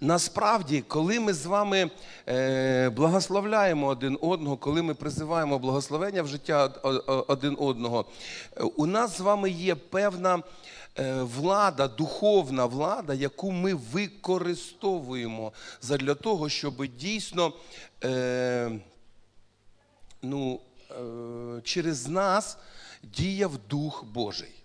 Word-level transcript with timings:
Насправді, 0.00 0.80
коли 0.80 1.20
ми 1.20 1.34
з 1.34 1.46
вами 1.46 1.90
е, 2.28 2.90
благословляємо 2.90 3.86
один 3.86 4.18
одного, 4.20 4.56
коли 4.56 4.82
ми 4.82 4.94
призиваємо 4.94 5.58
благословення 5.58 6.22
в 6.22 6.26
життя 6.26 6.64
один 7.28 7.56
одного, 7.60 8.04
у 8.76 8.86
нас 8.86 9.16
з 9.16 9.20
вами 9.20 9.50
є 9.50 9.74
певна 9.74 10.42
е, 10.98 11.22
влада, 11.22 11.88
духовна 11.88 12.66
влада, 12.66 13.14
яку 13.14 13.52
ми 13.52 13.74
використовуємо 13.74 15.52
задля 15.80 16.14
того, 16.14 16.48
щоб 16.48 16.86
дійсно 16.86 17.52
е, 18.04 18.70
ну, 20.22 20.60
через 21.62 22.08
нас 22.08 22.58
діяв 23.02 23.52
Дух 23.68 24.04
Божий. 24.04 24.57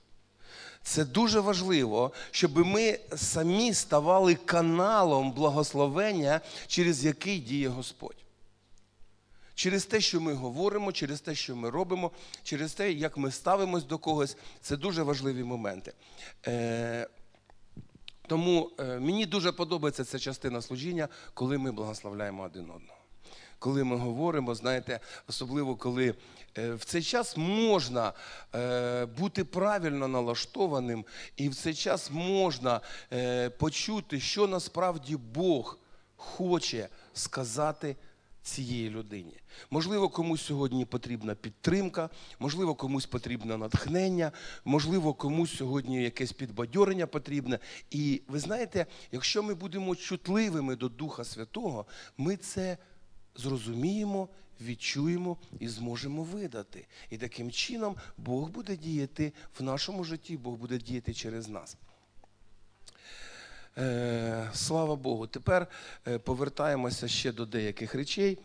Це 0.84 1.06
дуже 1.06 1.40
важливо, 1.40 2.12
щоб 2.32 2.58
ми 2.58 3.00
самі 3.16 3.74
ставали 3.74 4.36
каналом 4.36 5.32
благословення, 5.32 6.42
через 6.68 7.06
який 7.06 7.40
діє 7.40 7.68
Господь. 7.68 8.16
Через 9.56 9.86
те, 9.86 10.02
що 10.02 10.22
ми 10.22 10.34
говоримо, 10.34 10.92
через 10.92 11.22
те, 11.22 11.36
що 11.36 11.56
ми 11.56 11.70
робимо, 11.70 12.12
через 12.44 12.74
те, 12.74 12.92
як 12.92 13.18
ми 13.18 13.32
ставимось 13.32 13.84
до 13.84 13.98
когось, 13.98 14.38
це 14.62 14.78
дуже 14.78 15.04
важливі 15.04 15.44
моменти. 15.44 15.94
Е, 16.48 17.08
тому 18.28 18.72
е, 18.80 19.00
мені 19.00 19.26
дуже 19.26 19.52
подобається 19.52 20.04
ця 20.04 20.20
частина 20.20 20.62
служіння, 20.62 21.08
коли 21.34 21.58
ми 21.58 21.72
благословляємо 21.72 22.44
один 22.44 22.64
одного. 22.64 22.93
Коли 23.64 23.84
ми 23.84 23.96
говоримо, 23.96 24.56
знаєте, 24.56 25.00
особливо 25.28 25.76
коли 25.76 26.16
е, 26.58 26.74
в 26.74 26.84
цей 26.86 27.04
час 27.04 27.38
можна 27.38 28.14
е, 28.56 29.06
бути 29.06 29.44
правильно 29.44 30.08
налаштованим, 30.08 31.06
і 31.38 31.50
в 31.50 31.56
цей 31.56 31.74
час 31.74 32.12
можна 32.12 32.82
е, 33.14 33.50
почути, 33.50 34.20
що 34.20 34.48
насправді 34.48 35.16
Бог 35.16 35.78
хоче 36.16 36.90
сказати 37.14 37.96
цієї 38.42 38.90
людині. 38.90 39.38
Можливо, 39.70 40.10
комусь 40.10 40.42
сьогодні 40.42 40.86
потрібна 40.86 41.36
підтримка, 41.36 42.10
можливо, 42.40 42.76
комусь 42.76 43.06
потрібне 43.06 43.58
натхнення, 43.58 44.32
можливо, 44.66 45.14
комусь 45.14 45.58
сьогодні 45.58 46.04
якесь 46.04 46.32
підбадьорення 46.32 47.08
потрібне. 47.08 47.60
І 47.92 48.22
ви 48.28 48.40
знаєте, 48.40 48.86
якщо 49.12 49.44
ми 49.44 49.54
будемо 49.54 49.96
чутливими 49.96 50.76
до 50.76 50.90
Духа 50.90 51.24
Святого, 51.24 51.86
ми 52.18 52.36
це 52.38 52.78
зрозуміємо, 53.36 54.30
відчуємо 54.62 55.38
і 55.60 55.68
зможемо 55.68 56.24
видати. 56.24 56.86
І 57.10 57.18
таким 57.18 57.52
чином 57.52 57.96
Бог 58.18 58.50
буде 58.50 58.76
діяти 58.78 59.34
в 59.60 59.64
нашому 59.64 60.04
житті, 60.04 60.38
Бог 60.38 60.56
буде 60.56 60.78
діяти 60.78 61.14
через 61.14 61.50
нас. 61.50 61.78
Е, 63.78 64.50
слава 64.54 64.96
Богу. 64.96 65.28
Тепер 65.28 65.68
е, 66.08 66.20
повертаємося 66.20 67.08
ще 67.08 67.32
до 67.32 67.46
деяких 67.46 67.96
речей. 67.96 68.38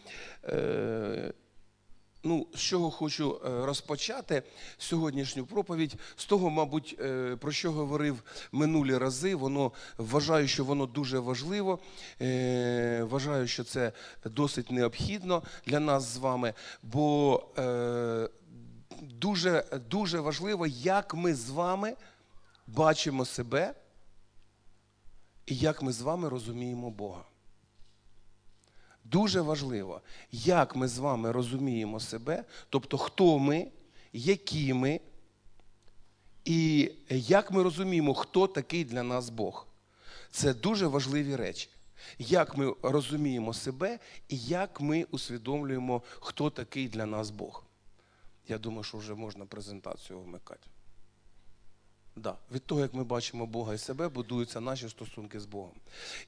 Ну, 2.22 2.46
з 2.54 2.58
чого 2.60 2.90
хочу 2.90 3.40
е, 3.46 3.66
розпочати 3.66 4.42
сьогоднішню 4.78 5.46
проповідь, 5.46 5.94
з 6.16 6.26
того, 6.26 6.50
мабуть, 6.50 6.96
е, 7.00 7.36
про 7.36 7.52
що 7.52 7.72
говорив 7.72 8.22
минулі 8.52 8.98
рази. 8.98 9.34
Воно 9.34 9.72
вважаю, 9.98 10.48
що 10.48 10.64
воно 10.64 10.86
дуже 10.86 11.18
важливо. 11.18 11.78
Е, 12.20 13.02
Вважаю, 13.02 13.46
що 13.46 13.64
це 13.64 13.92
досить 14.24 14.70
необхідно 14.70 15.42
для 15.66 15.80
нас 15.80 16.04
з 16.04 16.16
вами, 16.16 16.54
бо 16.82 17.42
дуже, 19.02 19.64
дуже 19.90 20.20
важливо, 20.20 20.66
як 20.66 21.14
ми 21.14 21.34
з 21.34 21.50
вами 21.50 21.96
бачимо 22.66 23.24
себе 23.24 23.74
і 25.46 25.56
як 25.56 25.82
ми 25.82 25.92
з 25.92 26.00
вами 26.00 26.28
розуміємо 26.28 26.90
Бога. 26.90 27.27
Дуже 29.10 29.40
важливо, 29.40 30.00
як 30.32 30.76
ми 30.76 30.88
з 30.88 30.98
вами 30.98 31.32
розуміємо 31.32 32.00
себе, 32.00 32.44
тобто 32.68 32.98
хто 32.98 33.38
ми, 33.38 33.66
які 34.12 34.74
ми, 34.74 35.00
і 36.44 36.90
як 37.10 37.50
ми 37.50 37.62
розуміємо, 37.62 38.14
хто 38.14 38.46
такий 38.46 38.84
для 38.84 39.02
нас 39.02 39.30
Бог. 39.30 39.66
Це 40.30 40.54
дуже 40.54 40.86
важливі 40.86 41.36
речі. 41.36 41.68
Як 42.18 42.56
ми 42.56 42.74
розуміємо 42.82 43.54
себе 43.54 43.98
і 44.28 44.38
як 44.38 44.80
ми 44.80 45.06
усвідомлюємо, 45.10 46.02
хто 46.20 46.50
такий 46.50 46.88
для 46.88 47.06
нас 47.06 47.30
Бог. 47.30 47.64
Я 48.48 48.58
думаю, 48.58 48.84
що 48.84 48.98
вже 48.98 49.14
можна 49.14 49.46
презентацію 49.46 50.20
вмикати. 50.20 50.68
Да. 52.18 52.36
Від 52.54 52.66
того, 52.66 52.80
як 52.80 52.94
ми 52.94 53.04
бачимо 53.04 53.46
Бога 53.46 53.74
і 53.74 53.78
себе, 53.78 54.08
будуються 54.08 54.60
наші 54.60 54.88
стосунки 54.88 55.40
з 55.40 55.46
Богом. 55.46 55.72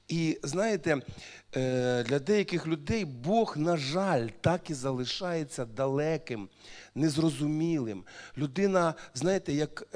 І 0.07 0.39
знаєте, 0.43 1.01
е, 1.55 2.03
для 2.03 2.19
деяких 2.19 2.67
людей 2.67 3.05
Бог, 3.05 3.57
на 3.57 3.77
жаль, 3.77 4.27
так 4.41 4.69
і 4.69 4.73
залишається 4.73 5.65
далеким, 5.65 6.49
незрозумілим. 6.95 8.03
Людина, 8.37 8.93
знаєте, 9.13 9.53
як. 9.53 9.87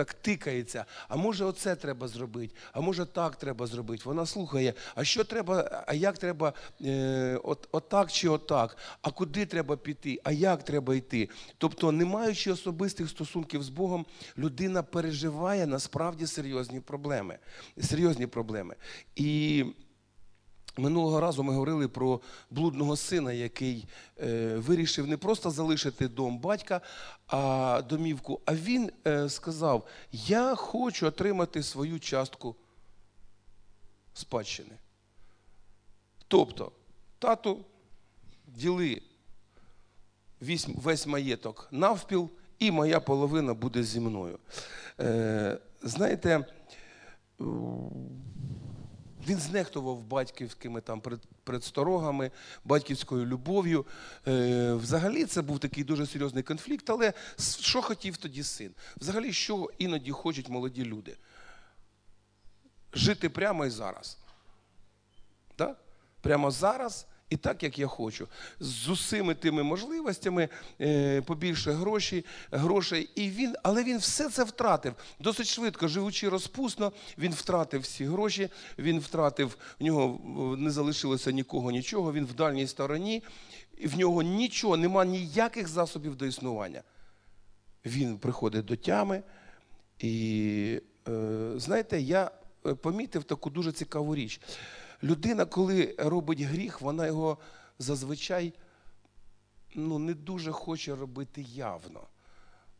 Так 0.00 0.14
тикається, 0.14 0.84
а 1.08 1.16
може 1.16 1.44
оце 1.44 1.76
треба 1.76 2.08
зробити, 2.08 2.54
а 2.72 2.80
може 2.80 3.06
так 3.06 3.36
треба 3.36 3.66
зробити. 3.66 4.02
Вона 4.06 4.26
слухає, 4.26 4.74
а 4.94 5.04
що 5.04 5.24
треба, 5.24 5.84
а 5.86 5.94
як 5.94 6.18
треба 6.18 6.52
е, 6.84 7.40
от, 7.44 7.68
отак 7.72 8.12
чи 8.12 8.28
отак, 8.28 8.76
а 9.02 9.10
куди 9.10 9.46
треба 9.46 9.76
піти, 9.76 10.20
а 10.24 10.32
як 10.32 10.64
треба 10.64 10.94
йти. 10.94 11.28
Тобто, 11.58 11.92
не 11.92 12.04
маючи 12.04 12.52
особистих 12.52 13.08
стосунків 13.10 13.62
з 13.62 13.68
Богом, 13.68 14.06
людина 14.38 14.82
переживає 14.82 15.66
насправді 15.66 16.26
серйозні 16.26 16.80
проблеми. 16.80 17.38
Серйозні 17.80 18.26
проблеми. 18.26 18.74
І 19.16 19.64
Минулого 20.76 21.20
разу 21.20 21.42
ми 21.42 21.52
говорили 21.52 21.88
про 21.88 22.20
блудного 22.50 22.96
сина, 22.96 23.32
який 23.32 23.88
е, 24.20 24.54
вирішив 24.56 25.06
не 25.06 25.16
просто 25.16 25.50
залишити 25.50 26.08
дом 26.08 26.38
батька, 26.38 26.80
а 27.26 27.82
домівку. 27.88 28.40
А 28.44 28.54
він 28.54 28.90
е, 29.06 29.28
сказав: 29.28 29.86
Я 30.12 30.54
хочу 30.54 31.06
отримати 31.06 31.62
свою 31.62 32.00
частку 32.00 32.56
спадщини. 34.14 34.74
Тобто, 36.28 36.72
тату, 37.18 37.64
діли 38.46 39.02
весь, 40.40 40.68
весь 40.74 41.06
маєток 41.06 41.68
навпіл, 41.70 42.30
і 42.58 42.70
моя 42.70 43.00
половина 43.00 43.54
буде 43.54 43.82
зі 43.82 44.00
мною. 44.00 44.38
Е, 45.00 45.58
знаєте, 45.82 46.44
він 49.26 49.38
знехтував 49.38 50.02
батьківськими 50.02 50.80
там 50.80 51.02
предсторогами, 51.44 52.30
батьківською 52.64 53.26
любов'ю. 53.26 53.86
Е, 54.28 54.72
взагалі 54.74 55.24
це 55.24 55.42
був 55.42 55.58
такий 55.58 55.84
дуже 55.84 56.06
серйозний 56.06 56.42
конфлікт, 56.42 56.90
але 56.90 57.12
що 57.60 57.82
хотів 57.82 58.16
тоді 58.16 58.42
син? 58.42 58.74
Взагалі, 58.96 59.32
що 59.32 59.70
іноді 59.78 60.10
хочуть 60.10 60.48
молоді 60.48 60.84
люди? 60.84 61.16
Жити 62.92 63.28
прямо 63.28 63.66
і 63.66 63.70
зараз. 63.70 64.18
Да? 65.58 65.76
Прямо 66.20 66.50
зараз 66.50 67.06
і 67.30 67.36
так, 67.36 67.62
як 67.62 67.78
я 67.78 67.86
хочу. 67.86 68.28
З 68.60 68.88
усіми 68.88 69.34
тими 69.34 69.62
можливостями, 69.62 70.48
е, 70.80 71.22
побільше 71.22 71.72
грошей, 71.72 72.24
грошей. 72.50 73.10
І 73.14 73.30
він, 73.30 73.54
але 73.62 73.84
він 73.84 73.98
все 73.98 74.30
це 74.30 74.44
втратив. 74.44 74.94
Досить 75.20 75.46
швидко, 75.46 75.88
живучи 75.88 76.28
розпусно, 76.28 76.92
він 77.18 77.32
втратив 77.32 77.80
всі 77.80 78.04
гроші, 78.04 78.48
він 78.78 79.00
втратив, 79.00 79.58
в 79.80 79.84
нього 79.84 80.56
не 80.56 80.70
залишилося 80.70 81.30
нікого, 81.30 81.70
нічого, 81.70 82.12
він 82.12 82.26
в 82.26 82.34
дальній 82.34 82.66
стороні, 82.66 83.22
і 83.78 83.86
в 83.86 83.98
нього 83.98 84.22
нічого, 84.22 84.76
нема 84.76 85.04
ніяких 85.04 85.68
засобів 85.68 86.16
до 86.16 86.26
існування. 86.26 86.82
Він 87.84 88.18
приходить 88.18 88.64
до 88.64 88.76
тями. 88.76 89.22
І 89.98 90.80
е, 91.08 91.52
знаєте, 91.56 92.00
я 92.00 92.30
е, 92.66 92.74
помітив 92.74 93.24
таку 93.24 93.50
дуже 93.50 93.72
цікаву 93.72 94.14
річ. 94.14 94.40
Людина, 95.02 95.44
коли 95.44 95.94
робить 95.98 96.40
гріх, 96.40 96.80
вона 96.80 97.06
його 97.06 97.38
зазвичай 97.78 98.54
ну, 99.74 99.98
не 99.98 100.14
дуже 100.14 100.52
хоче 100.52 100.94
робити 100.94 101.46
явно. 101.54 102.00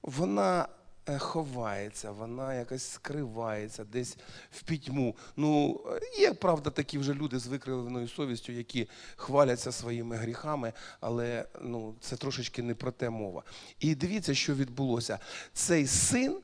Вона 0.02 0.68
е, 1.06 1.18
ховається, 1.18 2.10
вона 2.10 2.54
якось 2.54 2.84
скривається 2.84 3.84
десь 3.84 4.16
в 4.50 4.62
пітьму. 4.62 5.16
Ну, 5.36 5.80
є, 6.18 6.34
правда, 6.34 6.70
такі 6.70 6.98
вже 6.98 7.14
люди 7.14 7.38
з 7.38 7.46
викривленою 7.46 8.08
совістю, 8.08 8.52
які 8.52 8.88
хваляться 9.16 9.72
своїми 9.72 10.16
гріхами, 10.16 10.72
але 11.00 11.46
ну, 11.60 11.94
це 12.00 12.16
трошечки 12.16 12.62
не 12.62 12.74
про 12.74 12.92
те 12.92 13.10
мова. 13.10 13.42
І 13.80 13.94
дивіться, 13.94 14.34
що 14.34 14.54
відбулося. 14.54 15.18
Цей 15.52 15.86
син, 15.86 16.40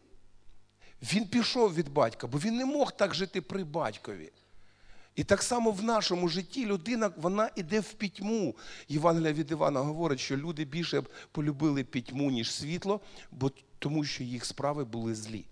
він 1.02 1.28
пішов 1.28 1.74
від 1.74 1.88
батька, 1.88 2.26
бо 2.26 2.38
він 2.38 2.56
не 2.56 2.64
мог 2.64 2.92
так 2.92 3.14
жити 3.14 3.40
при 3.40 3.64
батькові. 3.64 4.32
І 5.16 5.24
так 5.24 5.42
само 5.42 5.70
в 5.70 5.82
нашому 5.82 6.28
житті 6.28 6.66
людина 6.66 7.10
вона 7.16 7.50
іде 7.56 7.80
в 7.80 7.92
пітьму. 7.92 8.56
Євангелія 8.88 9.32
від 9.32 9.50
Івана 9.50 9.80
говорить, 9.80 10.20
що 10.20 10.36
люди 10.36 10.64
більше 10.64 11.00
б 11.00 11.08
полюбили 11.32 11.84
пітьму, 11.84 12.30
ніж 12.30 12.52
світло, 12.52 13.00
бо 13.30 13.50
тому 13.78 14.04
що 14.04 14.24
їх 14.24 14.44
справи 14.44 14.84
були 14.84 15.14
злі, 15.14 15.44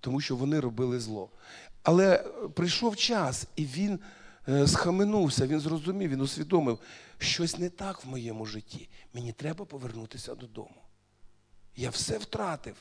тому 0.00 0.20
що 0.20 0.36
вони 0.36 0.60
робили 0.60 1.00
зло. 1.00 1.30
Але 1.82 2.18
прийшов 2.54 2.96
час, 2.96 3.46
і 3.56 3.64
він 3.64 4.00
е, 4.48 4.66
схаменувся, 4.66 5.46
він 5.46 5.60
зрозумів, 5.60 6.10
він 6.10 6.20
усвідомив, 6.20 6.78
щось 7.18 7.58
не 7.58 7.70
так 7.70 8.04
в 8.04 8.08
моєму 8.08 8.46
житті. 8.46 8.88
Мені 9.14 9.32
треба 9.32 9.64
повернутися 9.64 10.34
додому. 10.34 10.82
Я 11.76 11.90
все 11.90 12.18
втратив, 12.18 12.76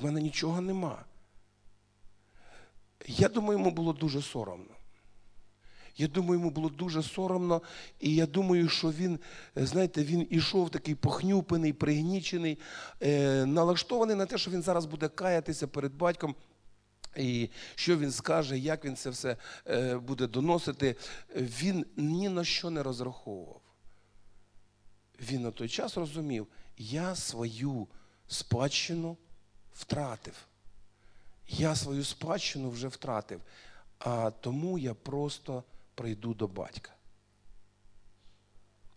в 0.00 0.04
мене 0.04 0.20
нічого 0.20 0.60
нема. 0.60 1.04
Я 3.06 3.28
думаю, 3.28 3.58
йому 3.58 3.70
було 3.70 3.92
дуже 3.92 4.22
соромно. 4.22 4.77
Я 5.96 6.06
думаю, 6.06 6.40
йому 6.40 6.50
було 6.50 6.68
дуже 6.68 7.02
соромно, 7.02 7.62
і 8.00 8.14
я 8.14 8.26
думаю, 8.26 8.68
що 8.68 8.90
він, 8.90 9.18
е, 9.56 9.66
знаєте, 9.66 10.04
він 10.04 10.26
ішов 10.30 10.70
такий 10.70 10.94
похнюпений, 10.94 11.72
пригнічений, 11.72 12.58
е, 13.02 13.46
налаштований 13.46 14.16
на 14.16 14.26
те, 14.26 14.38
що 14.38 14.50
він 14.50 14.62
зараз 14.62 14.86
буде 14.86 15.08
каятися 15.08 15.66
перед 15.66 15.94
батьком. 15.94 16.34
І 17.16 17.50
що 17.74 17.96
він 17.96 18.12
скаже, 18.12 18.58
як 18.58 18.84
він 18.84 18.96
це 18.96 19.10
все 19.10 19.36
е, 19.66 19.96
буде 19.96 20.26
доносити, 20.26 20.96
він 21.36 21.86
ні 21.96 22.28
на 22.28 22.44
що 22.44 22.70
не 22.70 22.82
розраховував. 22.82 23.60
Він 25.20 25.42
на 25.42 25.50
той 25.50 25.68
час 25.68 25.96
розумів, 25.96 26.46
я 26.78 27.14
свою 27.14 27.86
спадщину 28.26 29.16
втратив. 29.72 30.34
Я 31.48 31.76
свою 31.76 32.04
спадщину 32.04 32.70
вже 32.70 32.88
втратив, 32.88 33.40
а 33.98 34.30
тому 34.30 34.78
я 34.78 34.94
просто 34.94 35.64
прийду 35.98 36.34
до 36.34 36.46
батька. 36.46 36.92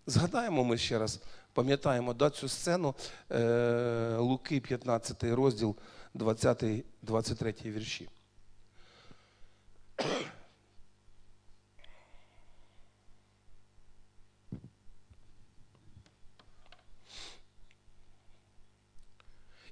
Згадаємо 0.05 0.63
ми 0.63 0.77
ще 0.77 0.99
раз, 0.99 1.19
пам'ятаємо 1.53 2.13
да, 2.13 2.29
цю 2.29 2.49
сцену 2.49 2.95
е, 3.31 4.15
Луки, 4.17 4.59
15 4.59 5.23
розділ, 5.23 5.75
20-23 6.15 7.71
вірші. 7.71 8.09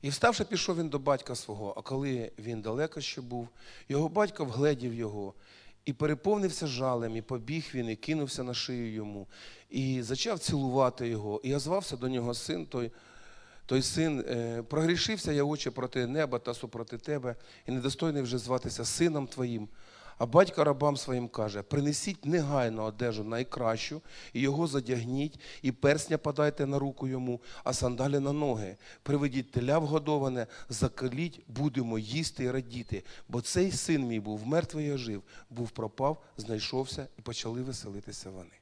І 0.02 0.10
вставши, 0.10 0.44
пішов 0.44 0.78
він 0.78 0.90
до 0.90 1.00
батька 1.00 1.36
свого, 1.36 1.74
а 1.78 1.81
коли 1.81 2.31
він 2.38 2.62
далеко 2.62 3.02
ще 3.02 3.22
був, 3.22 3.50
його 3.90 4.10
батько 4.10 4.46
вгледів 4.46 4.94
його, 4.94 5.34
і 5.86 5.94
переповнився 5.94 6.68
жалем, 6.68 7.16
і 7.16 7.22
побіг 7.22 7.72
він, 7.74 7.90
і 7.90 7.96
кинувся 7.96 8.44
на 8.44 8.54
шию 8.54 8.94
йому, 8.94 9.28
і 9.70 10.04
почав 10.10 10.40
цілувати 10.40 11.08
його, 11.08 11.42
і 11.44 11.56
озвався 11.56 11.98
до 11.98 12.08
нього 12.10 12.34
син 12.34 12.66
той. 12.66 12.92
Той 13.66 13.81
син 13.81 14.26
е, 14.30 14.64
прогрішився 14.64 15.31
я 15.31 15.44
очі 15.44 15.70
проти 15.70 16.08
неба 16.08 16.40
та 16.40 16.54
супроти 16.54 16.98
тебе, 16.98 17.36
і 17.68 17.72
недостойний 17.72 18.24
вже 18.24 18.38
зватися 18.38 18.86
сином 18.86 19.28
твоїм. 19.28 19.68
А 20.19 20.25
батько 20.25 20.63
рабам 20.63 20.98
своїм 20.98 21.27
каже: 21.27 21.62
принесіть 21.62 22.25
негайно 22.25 22.83
одежу 22.83 23.24
найкращу, 23.24 24.01
і 24.33 24.42
його 24.42 24.68
задягніть, 24.68 25.39
і 25.62 25.71
персня 25.71 26.18
подайте 26.18 26.66
на 26.66 26.80
руку 26.80 27.07
йому, 27.07 27.42
а 27.63 27.74
сандалі 27.74 28.19
на 28.19 28.33
ноги. 28.33 28.77
Приведіть 29.04 29.51
теля 29.51 29.80
вгодоване, 29.80 30.48
закаліть, 30.69 31.42
будемо 31.48 32.00
їсти 32.00 32.44
і 32.44 32.51
радіти. 32.51 33.04
Бо 33.30 33.42
цей 33.42 33.71
син 33.71 34.07
мій 34.07 34.19
був 34.19 34.48
мертвий 34.48 34.88
і 34.88 34.92
ожив, 34.92 35.24
був 35.50 35.71
пропав, 35.71 36.24
знайшовся, 36.38 37.07
і 37.19 37.21
почали 37.21 37.62
веселитися 37.62 38.30
вони. 38.30 38.59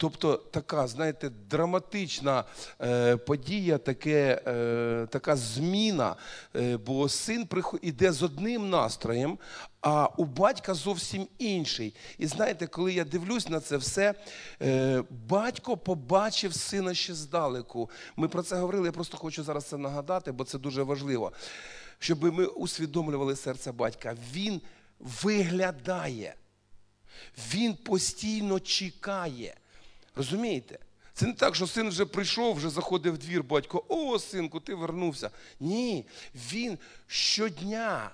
Тобто 0.00 0.36
така, 0.36 0.86
знаєте, 0.86 1.30
драматична 1.50 2.44
е, 2.80 3.16
подія, 3.16 3.78
таке, 3.78 4.42
е, 4.46 5.06
така 5.10 5.36
зміна, 5.36 6.16
е, 6.56 6.76
бо 6.76 7.08
син 7.08 7.46
приход... 7.46 7.80
іде 7.82 8.12
з 8.12 8.22
одним 8.22 8.70
настроєм, 8.70 9.38
а 9.80 10.06
у 10.06 10.24
батька 10.24 10.74
зовсім 10.74 11.28
інший. 11.38 11.94
І 12.18 12.26
знаєте, 12.26 12.66
коли 12.66 12.92
я 12.92 13.04
дивлюсь 13.04 13.48
на 13.48 13.60
це 13.60 13.76
все, 13.76 14.14
е, 14.62 15.02
батько 15.10 15.76
побачив 15.76 16.54
сина 16.54 16.94
ще 16.94 17.14
здалеку. 17.14 17.90
Ми 18.16 18.28
про 18.28 18.42
це 18.42 18.56
говорили, 18.56 18.86
я 18.86 18.92
просто 18.92 19.16
хочу 19.16 19.44
зараз 19.44 19.64
це 19.64 19.76
нагадати, 19.76 20.32
бо 20.32 20.44
це 20.44 20.58
дуже 20.58 20.82
важливо. 20.82 21.32
Щоб 21.98 22.22
ми 22.22 22.46
усвідомлювали 22.46 23.36
серце 23.36 23.72
батька. 23.72 24.16
Він 24.32 24.60
виглядає, 25.00 26.34
він 27.54 27.74
постійно 27.74 28.60
чекає. 28.60 29.54
Розумієте? 30.18 30.78
Це 31.12 31.26
не 31.26 31.32
так, 31.32 31.54
що 31.54 31.66
син 31.66 31.88
вже 31.88 32.06
прийшов, 32.06 32.54
вже 32.56 32.70
заходив 32.70 33.14
в 33.14 33.18
двір, 33.18 33.42
батько, 33.44 33.84
о, 33.88 34.18
синку, 34.18 34.60
ти 34.60 34.74
вернувся. 34.74 35.30
Ні, 35.60 36.06
він 36.34 36.78
щодня 37.06 38.10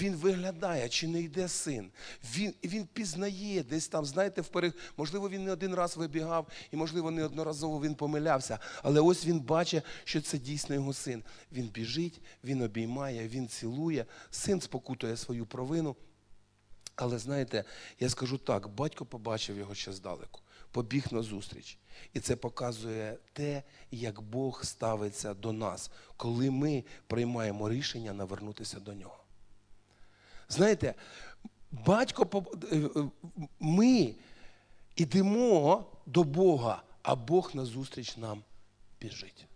він 0.00 0.16
виглядає, 0.16 0.88
чи 0.88 1.08
не 1.08 1.20
йде 1.20 1.48
син. 1.48 1.90
Він 2.36 2.54
він 2.64 2.86
пізнає 2.86 3.62
десь 3.62 3.88
там, 3.88 4.04
знаєте, 4.04 4.40
вперед. 4.40 4.74
Можливо, 4.96 5.28
він 5.28 5.44
не 5.44 5.52
один 5.52 5.74
раз 5.74 5.96
вибігав, 5.96 6.48
і, 6.72 6.76
можливо, 6.76 7.10
неодноразово 7.10 7.80
він 7.80 7.94
помилявся. 7.94 8.58
Але 8.82 9.00
ось 9.00 9.26
він 9.26 9.40
бачить, 9.40 9.84
що 10.04 10.20
це 10.20 10.38
дійсно 10.38 10.74
його 10.74 10.92
син. 10.92 11.22
Він 11.52 11.68
біжить, 11.68 12.20
він 12.44 12.62
обіймає, 12.62 13.28
він 13.28 13.48
цілує, 13.48 14.06
син 14.30 14.60
спокутує 14.60 15.16
свою 15.16 15.46
провину. 15.46 15.96
Але 16.96 17.18
знаєте, 17.18 17.64
я 18.00 18.08
скажу 18.08 18.38
так: 18.38 18.68
батько 18.68 19.04
побачив 19.04 19.58
його 19.58 19.74
ще 19.74 19.92
здалеку 19.92 20.40
побіг 20.74 21.06
на 21.10 21.22
зустріч. 21.22 21.78
І 22.12 22.20
це 22.20 22.36
показує 22.36 23.18
те, 23.32 23.62
як 23.90 24.20
Бог 24.22 24.64
ставиться 24.64 25.34
до 25.34 25.52
нас, 25.52 25.90
коли 26.16 26.50
ми 26.50 26.84
приймаємо 27.06 27.70
рішення 27.70 28.12
навернутися 28.12 28.80
до 28.80 28.94
нього. 28.94 29.24
Знаєте, 30.48 30.94
батько, 31.70 32.44
е, 32.72 32.76
е, 32.76 33.08
ми 33.60 34.14
йдемо 34.96 35.84
до 36.06 36.24
Бога, 36.24 36.82
а 37.02 37.14
Бог 37.14 37.50
на 37.54 37.64
зустріч 37.64 38.16
нам 38.16 38.42
біжить. 39.00 39.46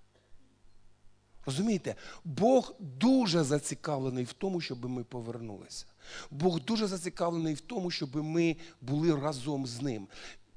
Розумієте, 1.47 1.95
Бог 2.25 2.75
дуже 2.79 3.45
зацікавлений 3.45 4.25
в 4.25 4.33
тому, 4.33 4.61
щоб 4.61 4.85
ми 4.85 5.05
повернулися. 5.05 5.87
Бог 6.31 6.61
дуже 6.61 6.87
зацікавлений 6.87 7.55
в 7.55 7.61
тому, 7.61 7.91
щоб 7.91 8.17
ми 8.17 8.57
були 8.81 9.21
разом 9.21 9.67
з 9.67 9.83
ним 9.83 10.09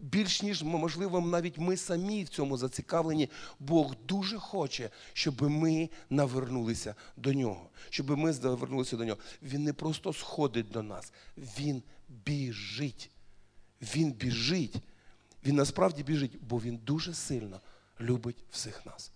більш 0.02 0.42
ніж 0.42 0.64
можливо, 0.64 1.22
навіть 1.22 1.58
ми 1.58 1.78
самі 1.78 2.24
в 2.24 2.30
цьому 2.30 2.58
зацікавлені. 2.58 3.30
Бог 3.60 3.96
дуже 4.08 4.38
хоче, 4.38 4.90
щоб 5.14 5.42
ми 5.42 5.90
навернулися 6.10 6.96
до 7.18 7.34
нього. 7.34 7.70
Щоб 7.90 8.10
ми 8.10 8.34
навернулися 8.34 8.98
до 8.98 9.06
нього. 9.06 9.20
Він 9.42 9.64
не 9.64 9.74
просто 9.74 10.14
сходить 10.14 10.70
до 10.70 10.84
нас, 10.84 11.14
він 11.38 11.84
біжить. 12.10 13.12
Він 13.82 14.12
біжить. 14.12 14.76
Він 15.46 15.56
насправді 15.56 16.04
біжить, 16.04 16.38
бо 16.42 16.58
він 16.58 16.78
дуже 16.78 17.14
сильно 17.14 17.62
любить 18.00 18.44
всіх 18.52 18.86
нас. 18.86 19.12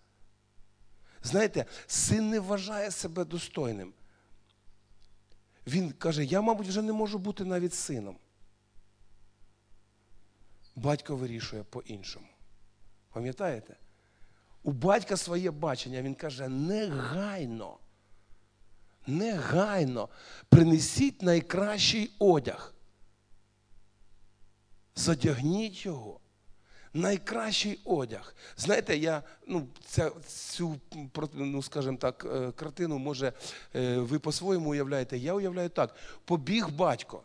Знаєте, 1.23 1.65
син 1.87 2.29
не 2.29 2.39
вважає 2.39 2.91
себе 2.91 3.25
достойним. 3.25 3.93
Він 5.67 5.91
каже: 5.91 6.25
я, 6.25 6.41
мабуть, 6.41 6.67
вже 6.67 6.81
не 6.81 6.93
можу 6.93 7.19
бути 7.19 7.45
навіть 7.45 7.73
сином 7.73 8.17
батько 10.75 11.15
вирішує 11.15 11.63
по-іншому. 11.63 12.27
Пам'ятаєте? 13.13 13.75
У 14.63 14.71
батька 14.71 15.17
своє 15.17 15.51
бачення, 15.51 16.01
він 16.01 16.15
каже, 16.15 16.47
негайно, 16.49 17.77
негайно 19.07 20.09
принесіть 20.49 21.21
найкращий 21.21 22.11
одяг. 22.19 22.73
Задягніть 24.95 25.85
його. 25.85 26.19
Найкращий 26.93 27.79
одяг. 27.85 28.35
Знаєте, 28.57 28.97
я 28.97 29.23
ну, 29.47 29.67
ця, 29.85 30.11
цю 30.27 30.79
ну, 31.33 31.63
скажімо 31.63 31.97
так, 31.97 32.25
е, 32.33 32.51
картину, 32.51 32.97
може, 32.97 33.33
е, 33.75 33.97
ви 33.97 34.19
по-своєму 34.19 34.69
уявляєте. 34.69 35.17
Я 35.17 35.33
уявляю 35.33 35.69
так: 35.69 35.95
побіг 36.25 36.69
батько. 36.69 37.23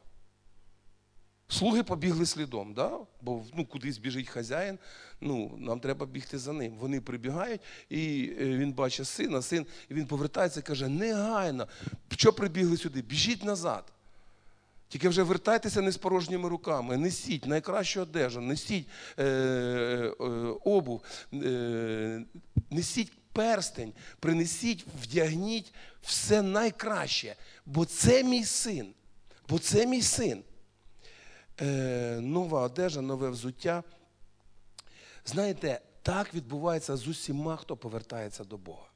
Слуги 1.51 1.83
побігли 1.83 2.27
слідом, 2.27 2.75
да? 2.75 2.99
бо 3.23 3.45
ну, 3.55 3.67
кудись 3.67 3.99
біжить 3.99 4.29
хазяїн, 4.29 4.79
ну, 5.21 5.57
нам 5.59 5.81
треба 5.81 6.07
бігти 6.07 6.39
за 6.39 6.53
ним. 6.53 6.75
Вони 6.81 7.01
прибігають, 7.01 7.61
і 7.89 8.33
е, 8.41 8.45
він 8.45 8.73
бачить 8.73 9.07
сина, 9.07 9.43
син, 9.43 9.67
і 9.89 9.95
він 9.95 10.07
повертається 10.07 10.61
і 10.61 10.63
каже, 10.63 10.89
негайно, 10.89 11.69
що 12.11 12.33
прибігли 12.33 12.77
сюди? 12.77 13.03
Біжіть 13.03 13.45
назад. 13.45 13.93
Тільки 14.89 15.09
вже 15.09 15.23
вертайтеся 15.23 15.81
не 15.81 15.93
з 15.93 15.97
порожніми 15.97 16.49
руками, 16.49 16.97
несіть 16.97 17.47
найкращу 17.47 18.01
одежу, 18.01 18.41
несіть 18.41 18.87
е, 19.19 19.25
е, 19.25 20.15
обув, 20.65 21.03
е, 21.35 22.25
несіть 22.71 23.13
перстень, 23.33 23.93
принесіть, 24.21 24.87
вдягніть 25.03 25.75
все 26.03 26.43
найкраще. 26.43 27.37
Бо 27.67 27.85
це 27.85 28.25
мій 28.25 28.45
син. 28.45 28.87
Бо 29.49 29.59
це 29.59 29.87
мій 29.87 30.03
син. 30.03 30.43
Е, 31.63 32.19
нова 32.21 32.63
одежа, 32.63 33.01
нове 33.01 33.31
взуття. 33.31 33.83
Знаєте, 35.25 35.81
так 36.03 36.35
відбувається 36.35 36.97
з 36.97 37.09
усіма, 37.09 37.57
хто 37.57 37.77
повертається 37.77 38.45
до 38.45 38.57
Бога. 38.57 38.87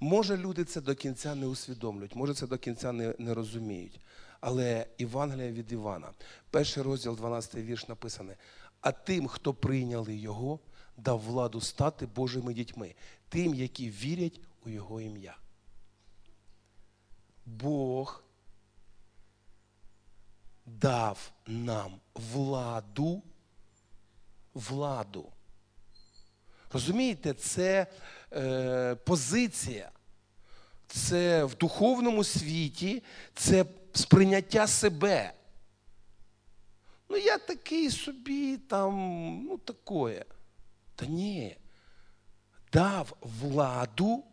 Може, 0.00 0.36
люди 0.36 0.64
це 0.64 0.80
до 0.80 0.94
кінця 0.94 1.34
не 1.34 1.46
усвідомлюють, 1.46 2.16
може, 2.16 2.34
це 2.34 2.46
до 2.46 2.58
кінця 2.58 2.92
не, 2.92 3.14
не 3.18 3.34
розуміють. 3.34 4.00
Але 4.40 4.86
Євангелія 4.98 5.52
від 5.52 5.72
Івана, 5.72 6.10
перший 6.50 6.82
розділ, 6.82 7.16
12 7.16 7.54
вірш 7.54 7.88
написане: 7.88 8.36
а 8.80 8.92
тим, 8.92 9.26
хто 9.26 9.54
прийняли 9.54 10.16
його, 10.16 10.58
дав 10.96 11.20
владу 11.20 11.60
стати 11.60 12.06
Божими 12.06 12.54
дітьми, 12.54 12.94
тим, 13.28 13.54
які 13.54 13.90
вірять 13.90 14.40
у 14.66 14.68
Його 14.68 15.00
ім'я. 15.00 15.36
Бог 17.46 18.24
дав 20.66 21.32
нам 21.46 22.00
владу, 22.14 23.22
владу. 24.54 25.32
Розумієте, 26.72 27.34
це 27.34 27.86
е, 28.32 28.94
позиція, 28.94 29.90
це 30.86 31.44
в 31.44 31.54
духовному 31.54 32.24
світі, 32.24 33.02
це 33.34 33.64
сприйняття 33.92 34.66
себе. 34.66 35.32
Ну, 37.08 37.16
я 37.16 37.38
такий 37.38 37.90
собі 37.90 38.56
там, 38.56 38.94
ну, 39.44 39.58
такое. 39.58 40.24
Та 40.94 41.06
ні. 41.06 41.56
Дав 42.72 43.16
владу 43.20 44.24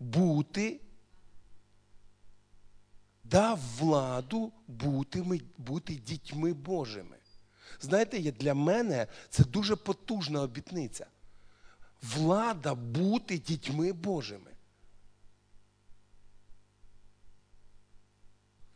бути, 0.00 0.80
дав 3.30 3.60
владу 3.78 4.52
бути, 4.68 5.40
бути 5.58 5.94
дітьми 5.94 6.52
Божими. 6.52 7.16
Знаєте, 7.80 8.18
для 8.32 8.54
мене 8.54 9.06
це 9.30 9.44
дуже 9.44 9.76
потужна 9.76 10.42
обітниця. 10.42 11.06
Влада 12.02 12.74
бути 12.74 13.38
дітьми 13.38 13.92
Божими. 13.92 14.50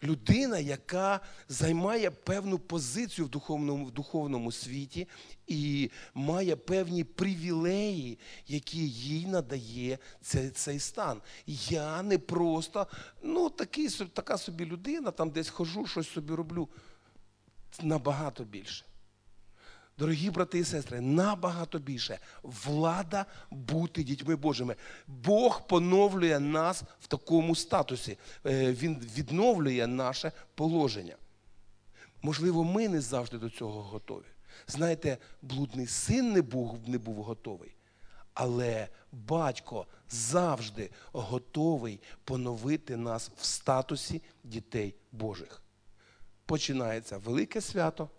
Людина, 0.02 0.58
яка 0.58 1.20
займає 1.48 2.10
певну 2.10 2.58
позицію 2.58 3.26
в 3.26 3.28
духовному, 3.28 3.84
в 3.84 3.90
духовному 3.90 4.52
світі 4.52 5.08
і 5.46 5.90
має 6.14 6.56
певні 6.56 7.04
привілеї, 7.04 8.18
які 8.46 8.88
їй 8.88 9.26
надає 9.26 9.98
цей, 10.20 10.50
цей 10.50 10.78
стан. 10.78 11.22
Я 11.46 12.02
не 12.02 12.18
просто 12.18 12.86
ну, 13.22 13.50
такий, 13.50 13.88
така 13.88 14.38
собі 14.38 14.66
людина, 14.66 15.10
там 15.10 15.30
десь 15.30 15.48
хожу, 15.48 15.86
щось 15.86 16.08
собі 16.10 16.34
роблю. 16.34 16.68
Набагато 17.82 18.44
більше. 18.44 18.84
Дорогі 19.98 20.30
брати 20.30 20.58
і 20.58 20.64
сестри, 20.64 21.00
набагато 21.00 21.78
більше 21.78 22.18
влада 22.42 23.26
бути 23.50 24.02
дітьми 24.02 24.36
Божими. 24.36 24.76
Бог 25.06 25.66
поновлює 25.66 26.40
нас 26.40 26.82
в 27.00 27.06
такому 27.06 27.56
статусі. 27.56 28.18
Е, 28.46 28.72
Він 28.72 28.98
відновлює 29.16 29.86
наше 29.86 30.32
положення. 30.54 31.16
Можливо, 32.22 32.64
ми 32.64 32.88
не 32.88 33.00
завжди 33.00 33.38
до 33.38 33.50
цього 33.50 33.82
готові. 33.82 34.24
Знаєте, 34.66 35.18
блудний 35.42 35.86
син 35.86 36.32
не 36.32 36.42
був, 36.42 36.78
не 36.86 36.98
був 36.98 37.22
готовий, 37.22 37.74
але 38.34 38.88
батько 39.12 39.86
завжди 40.10 40.90
готовий 41.12 42.00
поновити 42.24 42.96
нас 42.96 43.30
в 43.36 43.44
статусі 43.44 44.22
дітей 44.44 44.94
Божих. 45.12 45.62
Починається 46.46 47.18
велике 47.18 47.60
свято. 47.60 48.10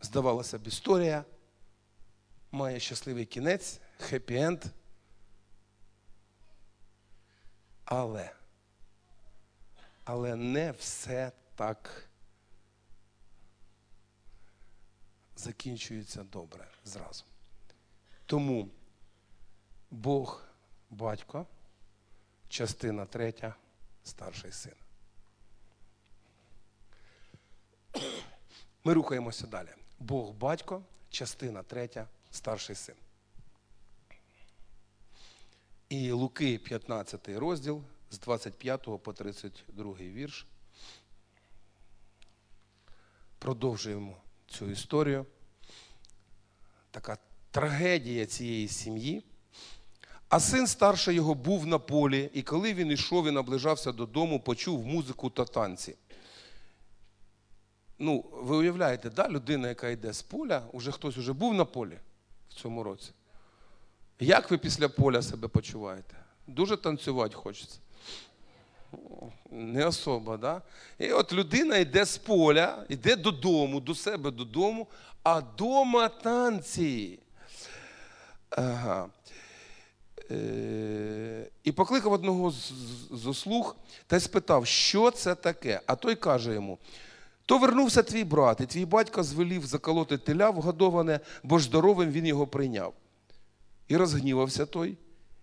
Здавалося 0.00 0.58
б, 0.58 0.66
історія 0.66 1.24
має 2.52 2.80
щасливий 2.80 3.26
кінець, 3.26 3.80
хеппі-енд. 4.00 4.64
Але, 7.84 8.32
але 10.04 10.36
не 10.36 10.72
все 10.72 11.32
так 11.54 12.08
закінчується 15.36 16.24
добре 16.24 16.68
зразу. 16.84 17.24
Тому 18.26 18.70
Бог, 19.90 20.42
батько, 20.90 21.46
частина 22.48 23.06
третя, 23.06 23.54
старший 24.04 24.52
син. 24.52 24.74
Ми 28.84 28.92
рухаємося 28.94 29.46
далі. 29.46 29.68
Бог 29.98 30.32
батько, 30.34 30.82
частина 31.10 31.62
третя, 31.62 32.08
старший 32.30 32.76
син. 32.76 32.94
І 35.88 36.12
Луки, 36.12 36.58
15 36.58 37.28
розділ 37.28 37.82
з 38.10 38.18
25 38.18 39.02
по 39.02 39.12
32 39.12 39.94
вірш. 39.94 40.46
Продовжуємо 43.38 44.16
цю 44.46 44.70
історію. 44.70 45.26
Така 46.90 47.18
трагедія 47.50 48.26
цієї 48.26 48.68
сім'ї. 48.68 49.24
А 50.28 50.40
син 50.40 50.66
старший 50.66 51.14
його 51.14 51.34
був 51.34 51.66
на 51.66 51.78
полі, 51.78 52.30
і 52.34 52.42
коли 52.42 52.74
він 52.74 52.90
йшов 52.90 53.28
і 53.28 53.30
наближався 53.30 53.92
додому, 53.92 54.40
почув 54.40 54.86
музику 54.86 55.30
та 55.30 55.44
танці. 55.44 55.96
Ну, 57.98 58.24
ви 58.32 58.56
уявляєте, 58.56 59.10
да, 59.10 59.28
людина, 59.28 59.68
яка 59.68 59.88
йде 59.88 60.12
з 60.12 60.22
поля, 60.22 60.62
уже 60.72 60.92
хтось 60.92 61.16
уже 61.16 61.32
був 61.32 61.54
на 61.54 61.64
полі 61.64 61.98
в 62.50 62.54
цьому 62.54 62.82
році. 62.82 63.10
Як 64.20 64.50
ви 64.50 64.58
після 64.58 64.88
поля 64.88 65.22
себе 65.22 65.48
почуваєте? 65.48 66.16
Дуже 66.46 66.76
танцювати 66.76 67.34
хочеться. 67.34 67.78
Не 69.50 69.86
особо, 69.86 70.36
да? 70.36 70.62
І 70.98 71.12
от 71.12 71.32
людина 71.32 71.76
йде 71.76 72.04
з 72.04 72.18
поля, 72.18 72.84
йде 72.88 73.16
додому, 73.16 73.80
до 73.80 73.94
себе 73.94 74.30
додому, 74.30 74.86
а 75.22 75.40
дома 75.40 76.08
танці. 76.08 77.18
Ага. 78.50 79.08
Е, 80.30 81.46
І 81.64 81.72
покликав 81.72 82.12
одного 82.12 82.50
з- 82.50 82.54
з 82.72 83.08
з 83.22 83.26
ослуг 83.26 83.76
та 84.06 84.16
й 84.16 84.20
спитав, 84.20 84.66
що 84.66 85.10
це 85.10 85.34
таке. 85.34 85.80
А 85.86 85.96
той 85.96 86.14
каже 86.14 86.54
йому: 86.54 86.78
то 87.46 87.58
вернувся 87.58 88.02
твій 88.02 88.24
брат, 88.24 88.60
і 88.60 88.66
твій 88.66 88.84
батько 88.84 89.22
звелів 89.22 89.66
заколоти 89.66 90.18
теля 90.18 90.50
вгодоване, 90.50 91.20
бо 91.42 91.58
ж 91.58 91.64
здоровим 91.64 92.10
він 92.10 92.26
його 92.26 92.46
прийняв. 92.46 92.94
І 93.88 93.96
розгнівався 93.96 94.66
той, 94.66 94.98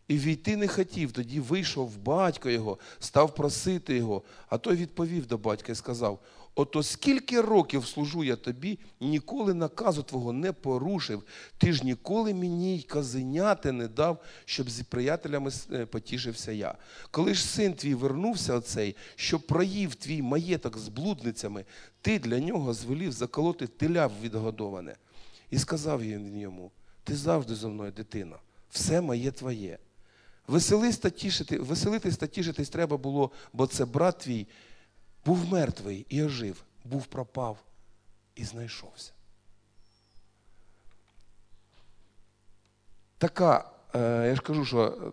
і 0.08 0.18
війти 0.18 0.58
не 0.58 0.68
хотів. 0.68 1.12
Тоді 1.12 1.40
вийшов 1.40 1.98
батько 1.98 2.50
його, 2.50 2.78
став 3.00 3.36
просити 3.36 3.98
його. 3.98 4.22
А 4.50 4.58
той 4.58 4.76
відповів 4.76 5.28
до 5.28 5.38
батька 5.38 5.72
і 5.72 5.76
сказав: 5.76 6.20
Ото 6.56 6.84
скільки 6.84 7.42
років 7.42 7.86
служу 7.86 8.24
я 8.24 8.36
тобі, 8.36 8.80
ніколи 9.00 9.54
наказу 9.54 10.04
твого 10.04 10.34
не 10.34 10.52
порушив. 10.52 11.24
Ти 11.58 11.74
ж 11.74 11.86
ніколи 11.86 12.34
мені 12.34 12.78
й 12.78 12.82
казеняти 12.84 13.72
не 13.72 13.88
дав, 13.88 14.24
щоб 14.46 14.70
зі 14.70 14.84
приятелями 14.84 15.52
е, 15.72 15.86
потішився 15.86 16.52
я. 16.52 16.76
Коли 17.12 17.34
ж 17.34 17.46
син 17.46 17.74
твій 17.74 17.96
вернувся 17.96 18.56
оцей, 18.56 18.96
що 19.16 19.40
проїв 19.40 19.96
твій 19.96 20.22
маєток 20.22 20.78
з 20.78 20.88
блудницями, 20.88 21.66
ти 22.02 22.20
для 22.20 22.40
нього 22.40 22.74
звелів 22.74 23.12
заколоти 23.12 23.68
теля 23.68 24.10
відгодоване. 24.22 24.96
І 25.50 25.60
сказав 25.60 26.02
він 26.02 26.40
йому: 26.40 26.72
Ти 27.04 27.16
завжди 27.16 27.56
зо 27.56 27.70
мною, 27.70 27.92
дитина, 27.92 28.36
все 28.70 29.02
моє 29.02 29.32
твоє. 29.32 29.78
Веселитись 30.48 32.18
та 32.18 32.28
тішитись 32.28 32.70
треба 32.70 32.98
було, 32.98 33.32
бо 33.54 33.68
це 33.68 33.86
брат 33.86 34.18
твій 34.18 34.48
був 35.25 35.51
мертвий 35.51 36.06
і 36.10 36.24
ожив, 36.24 36.63
був 36.86 37.06
пропав 37.06 37.58
і 38.36 38.44
знайшовся. 38.44 39.12
Така, 43.18 43.72
е, 43.96 44.27
я 44.27 44.36
ж 44.36 44.42
кажу, 44.42 44.65
що 44.65 45.12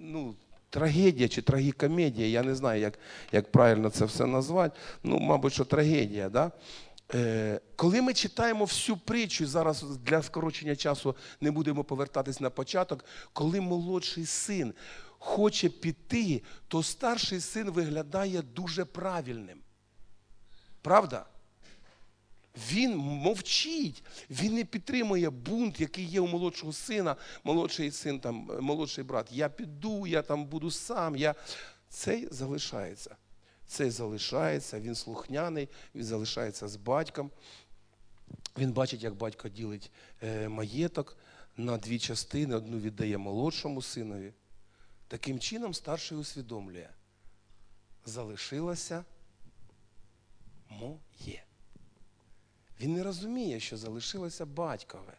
ну, 0.00 0.34
трагедія 0.70 1.28
чи 1.28 1.42
трагікомедія, 1.42 2.28
я 2.28 2.42
не 2.42 2.54
знаю, 2.54 2.80
як, 2.80 2.98
як 3.32 3.52
правильно 3.52 3.90
це 3.90 4.04
все 4.04 4.26
назвати. 4.26 4.78
Ну, 5.02 5.18
мабуть, 5.18 5.52
що 5.52 5.64
трагедія. 5.64 6.28
Да? 6.28 6.52
Е, 7.14 7.60
коли 7.76 8.02
ми 8.02 8.14
читаємо 8.14 8.64
всю 8.64 8.96
притчу, 8.96 9.46
зараз 9.46 9.82
для 9.82 10.22
скорочення 10.22 10.76
часу 10.76 11.16
не 11.40 11.50
будемо 11.50 11.84
повертатись 11.84 12.40
на 12.40 12.50
початок, 12.50 13.04
коли 13.32 13.60
молодший 13.60 14.26
син 14.26 14.74
хоче 15.18 15.68
піти, 15.68 16.42
то 16.68 16.82
старший 16.82 17.40
син 17.40 17.70
виглядає 17.70 18.42
дуже 18.42 18.84
правильним. 18.84 19.60
Правда? 20.82 21.26
Він 22.70 22.96
мовчить, 22.96 24.02
він 24.30 24.54
не 24.54 24.64
підтримує 24.64 25.30
бунт, 25.30 25.80
який 25.80 26.04
є 26.04 26.20
у 26.20 26.26
молодшого 26.26 26.72
сина, 26.72 27.16
молодший 27.44 27.90
син, 27.90 28.20
там, 28.20 28.50
е, 28.50 28.60
молодший 28.60 29.04
брат. 29.04 29.32
Я 29.32 29.48
піду, 29.48 30.06
я 30.06 30.22
там 30.22 30.44
буду 30.44 30.70
сам. 30.70 31.16
Я... 31.16 31.34
Цей 31.88 32.28
залишається. 32.30 33.16
Цей 33.66 33.90
залишається, 33.90 34.80
він 34.80 34.94
слухняний, 34.94 35.68
він 35.94 36.04
залишається 36.04 36.68
з 36.68 36.76
батьком. 36.76 37.30
Він 38.58 38.72
бачить, 38.72 39.02
як 39.02 39.14
батько 39.14 39.48
ділить 39.48 39.90
е, 40.22 40.48
маєток 40.48 41.16
на 41.56 41.78
дві 41.78 41.98
частини, 41.98 42.54
одну 42.54 42.78
віддає 42.78 43.18
молодшому 43.18 43.82
синові. 43.82 44.32
Таким 45.08 45.40
чином 45.40 45.74
старший 45.74 46.18
усвідомлює. 46.18 46.88
Залишилася 48.04 49.04
моє. 50.70 51.44
Він 52.80 52.94
не 52.94 53.02
розуміє, 53.02 53.60
що 53.60 53.76
залишилося 53.76 54.46
батькове. 54.46 55.18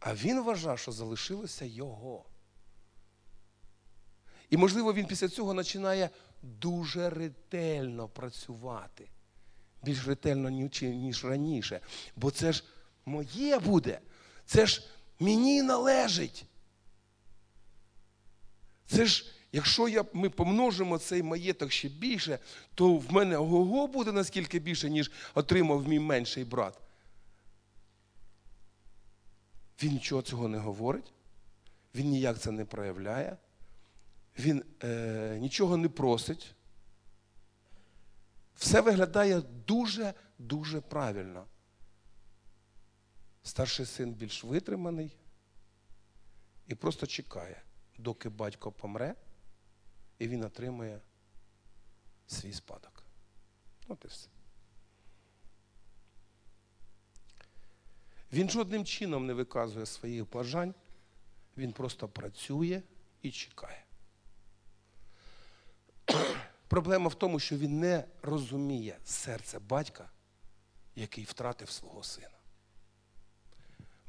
А 0.00 0.14
він 0.14 0.40
вважав, 0.40 0.78
що 0.78 0.92
залишилося 0.92 1.64
його. 1.64 2.24
І, 4.50 4.56
можливо, 4.56 4.92
він 4.92 5.06
після 5.06 5.28
цього 5.28 5.54
починає 5.54 6.10
дуже 6.42 7.10
ретельно 7.10 8.08
працювати. 8.08 9.08
Більш 9.82 10.06
ретельно, 10.06 10.50
ніж 10.80 11.24
раніше. 11.24 11.80
Бо 12.16 12.30
це 12.30 12.52
ж 12.52 12.64
моє 13.06 13.58
буде. 13.58 14.00
Це 14.46 14.66
ж 14.66 14.82
мені 15.18 15.62
належить. 15.62 16.46
Це 18.92 19.06
ж, 19.06 19.26
якщо 19.52 19.88
я, 19.88 20.04
ми 20.12 20.30
помножимо 20.30 20.98
цей 20.98 21.22
маєток 21.22 21.72
ще 21.72 21.88
більше, 21.88 22.38
то 22.74 22.96
в 22.96 23.12
мене 23.12 23.36
ого 23.36 23.86
буде 23.86 24.12
наскільки 24.12 24.58
більше, 24.58 24.90
ніж 24.90 25.10
отримав 25.34 25.88
мій 25.88 25.98
менший 25.98 26.44
брат. 26.44 26.78
Він 29.82 29.92
нічого 29.92 30.22
цього 30.22 30.48
не 30.48 30.58
говорить, 30.58 31.12
він 31.94 32.10
ніяк 32.10 32.38
це 32.38 32.50
не 32.50 32.64
проявляє, 32.64 33.36
він 34.38 34.64
е, 34.82 35.38
нічого 35.40 35.76
не 35.76 35.88
просить. 35.88 36.54
Все 38.56 38.80
виглядає 38.80 39.42
дуже-дуже 39.66 40.80
правильно. 40.80 41.46
Старший 43.42 43.86
син 43.86 44.12
більш 44.12 44.44
витриманий 44.44 45.16
і 46.68 46.74
просто 46.74 47.06
чекає, 47.06 47.62
доки 48.02 48.28
батько 48.28 48.72
помре, 48.72 49.14
і 50.18 50.28
він 50.28 50.44
отримує 50.44 51.00
свій 52.26 52.52
спадок. 52.52 53.02
От 53.88 54.04
і 54.04 54.08
все. 54.08 54.28
Він 58.32 58.50
жодним 58.50 58.84
чином 58.84 59.26
не 59.26 59.32
виказує 59.32 59.86
своїх 59.86 60.30
бажань, 60.30 60.74
він 61.56 61.72
просто 61.72 62.08
працює 62.08 62.82
і 63.22 63.30
чекає. 63.30 63.84
Проблема 66.68 67.08
в 67.08 67.14
тому, 67.14 67.40
що 67.40 67.56
він 67.56 67.80
не 67.80 68.04
розуміє 68.22 68.98
серце 69.04 69.58
батька, 69.58 70.10
який 70.96 71.24
втратив 71.24 71.70
свого 71.70 72.02
сина. 72.02 72.28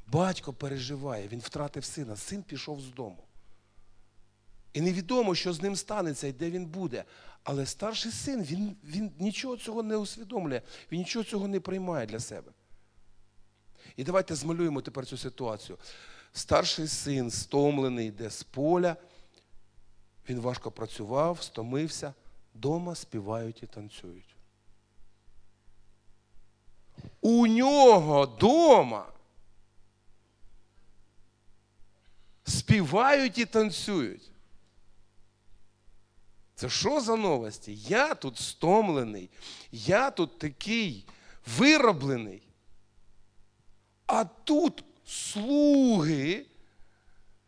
Батько 0.06 0.52
переживає, 0.52 1.28
він 1.28 1.40
втратив 1.40 1.84
сина, 1.84 2.16
син 2.16 2.42
пішов 2.42 2.80
з 2.80 2.88
дому. 2.88 3.24
І 4.74 4.80
невідомо, 4.80 5.34
що 5.34 5.52
з 5.52 5.62
ним 5.62 5.76
станеться 5.76 6.26
і 6.26 6.32
де 6.32 6.50
він 6.50 6.66
буде. 6.66 7.04
Але 7.44 7.66
старший 7.66 8.12
син, 8.12 8.42
він, 8.42 8.76
він 8.84 9.12
нічого 9.18 9.56
цього 9.56 9.82
не 9.82 9.96
усвідомлює, 9.96 10.62
він 10.92 10.98
нічого 10.98 11.24
цього 11.24 11.48
не 11.48 11.60
приймає 11.60 12.06
для 12.06 12.20
себе. 12.20 12.52
І 13.96 14.04
давайте 14.04 14.34
змалюємо 14.34 14.80
тепер 14.80 15.06
цю 15.06 15.16
ситуацію. 15.16 15.78
Старший 16.32 16.88
син, 16.88 17.30
стомлений, 17.30 18.08
йде 18.08 18.30
з 18.30 18.42
поля, 18.42 18.96
він 20.28 20.40
важко 20.40 20.70
працював, 20.70 21.42
стомився, 21.42 22.14
дома 22.54 22.94
співають 22.94 23.62
і 23.62 23.66
танцюють. 23.66 24.36
У 27.20 27.46
нього 27.46 28.26
дома 28.26 29.06
співають 32.44 33.38
і 33.38 33.44
танцюють. 33.44 34.33
Це 36.54 36.68
що 36.68 37.00
за 37.00 37.16
новості? 37.16 37.74
Я 37.74 38.14
тут 38.14 38.38
стомлений, 38.38 39.30
я 39.72 40.10
тут 40.10 40.38
такий 40.38 41.06
вироблений. 41.46 42.42
А 44.06 44.24
тут 44.24 44.84
слуги 45.06 46.46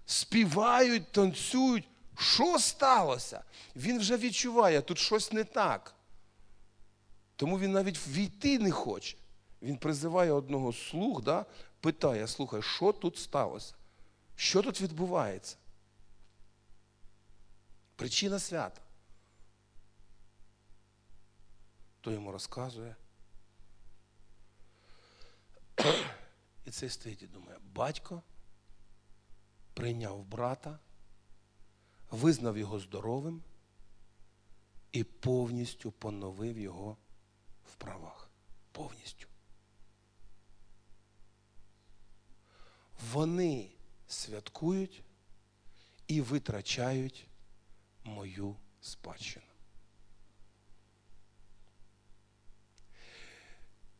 співають, 0.06 1.12
танцюють. 1.12 1.88
Що 2.18 2.58
сталося? 2.58 3.44
Він 3.76 3.98
вже 3.98 4.16
відчуває, 4.16 4.82
тут 4.82 4.98
щось 4.98 5.32
не 5.32 5.44
так. 5.44 5.94
Тому 7.36 7.58
він 7.58 7.72
навіть 7.72 8.06
війти 8.08 8.58
не 8.58 8.70
хоче. 8.70 9.16
Він 9.62 9.76
призиває 9.76 10.32
одного 10.32 10.72
слуг, 10.72 11.22
да, 11.22 11.46
питає, 11.80 12.28
слухай, 12.28 12.62
що 12.62 12.92
тут 12.92 13.18
сталося? 13.18 13.74
Що 14.36 14.62
тут 14.62 14.80
відбувається? 14.80 15.56
Причина 17.96 18.38
свята. 18.38 18.80
Той 22.06 22.14
йому 22.14 22.32
розказує. 22.32 22.96
І 26.64 26.70
цей 26.70 26.90
стоїть 26.90 27.22
і 27.22 27.26
думає, 27.26 27.58
батько 27.74 28.22
прийняв 29.74 30.24
брата, 30.24 30.78
визнав 32.10 32.58
його 32.58 32.80
здоровим 32.80 33.42
і 34.92 35.04
повністю 35.04 35.92
поновив 35.92 36.58
його 36.58 36.96
в 37.72 37.74
правах. 37.74 38.30
Повністю. 38.72 39.26
Вони 43.12 43.70
святкують 44.08 45.02
і 46.06 46.20
витрачають 46.20 47.28
мою 48.04 48.56
спадщину. 48.80 49.55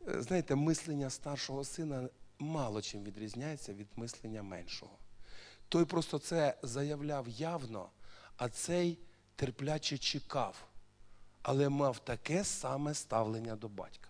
Знаєте, 0.07 0.55
мислення 0.55 1.09
старшого 1.09 1.63
сина 1.63 2.09
мало 2.39 2.81
чим 2.81 3.03
відрізняється 3.03 3.73
від 3.73 3.87
мислення 3.95 4.43
меншого. 4.43 4.91
Той 5.69 5.85
просто 5.85 6.19
це 6.19 6.57
заявляв 6.63 7.27
явно, 7.27 7.89
а 8.37 8.49
цей 8.49 8.99
терпляче 9.35 9.97
чекав, 9.97 10.67
але 11.41 11.69
мав 11.69 11.99
таке 11.99 12.43
саме 12.43 12.93
ставлення 12.93 13.55
до 13.55 13.69
батька. 13.69 14.09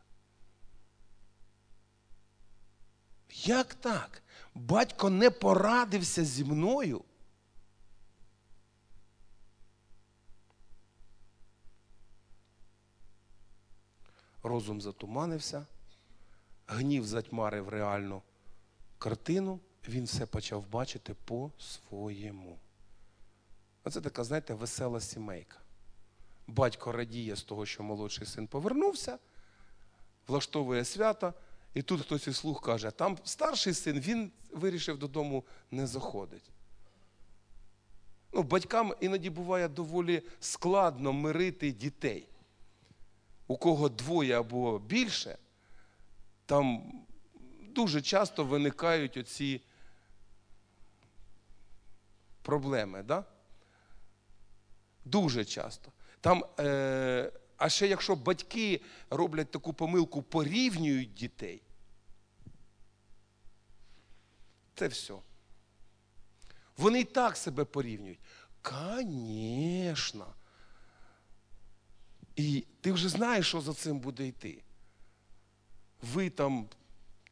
Як 3.29 3.73
так? 3.73 4.23
Батько 4.55 5.09
не 5.09 5.29
порадився 5.31 6.25
зі 6.25 6.43
мною. 6.43 7.03
Розум 14.43 14.81
затуманився, 14.81 15.65
гнів 16.67 17.05
затьмарив 17.05 17.69
реальну 17.69 18.21
картину, 18.97 19.59
він 19.87 20.05
все 20.05 20.25
почав 20.25 20.67
бачити 20.69 21.13
по-своєму. 21.13 22.59
Оце 23.83 24.01
така, 24.01 24.23
знаєте, 24.23 24.53
весела 24.53 25.01
сімейка. 25.01 25.57
Батько 26.47 26.91
радіє 26.91 27.35
з 27.35 27.43
того, 27.43 27.65
що 27.65 27.83
молодший 27.83 28.27
син 28.27 28.47
повернувся, 28.47 29.19
влаштовує 30.27 30.85
свято, 30.85 31.33
і 31.73 31.81
тут 31.81 32.01
хтось 32.01 32.27
із 32.27 32.37
слух 32.37 32.61
каже, 32.61 32.91
там 32.91 33.17
старший 33.23 33.73
син, 33.73 33.99
він 33.99 34.31
вирішив 34.51 34.97
додому 34.97 35.43
не 35.71 35.87
заходить. 35.87 36.51
Ну, 38.33 38.43
Батькам 38.43 38.93
іноді 38.99 39.29
буває 39.29 39.67
доволі 39.67 40.23
складно 40.39 41.13
мирити 41.13 41.71
дітей. 41.71 42.29
У 43.47 43.57
кого 43.57 43.89
двоє 43.89 44.39
або 44.39 44.79
більше, 44.79 45.37
там 46.47 46.91
дуже 47.61 48.01
часто 48.01 48.43
виникають 48.43 49.17
оці 49.17 49.61
проблеми. 52.41 53.03
Да? 53.03 53.25
Дуже 55.05 55.45
часто. 55.45 55.91
Там, 56.21 56.45
е, 56.59 57.31
А 57.57 57.69
ще 57.69 57.87
якщо 57.87 58.15
батьки 58.15 58.81
роблять 59.09 59.51
таку 59.51 59.73
помилку, 59.73 60.21
порівнюють 60.21 61.13
дітей, 61.13 61.61
це 64.75 64.87
все. 64.87 65.13
Вони 66.77 66.99
і 66.99 67.03
так 67.03 67.37
себе 67.37 67.65
порівнюють. 67.65 68.19
Звісно. 68.65 70.33
І 72.35 72.65
ти 72.81 72.91
вже 72.91 73.09
знаєш, 73.09 73.47
що 73.47 73.61
за 73.61 73.73
цим 73.73 73.99
буде 73.99 74.27
йти. 74.27 74.63
Ви 76.01 76.29
там 76.29 76.69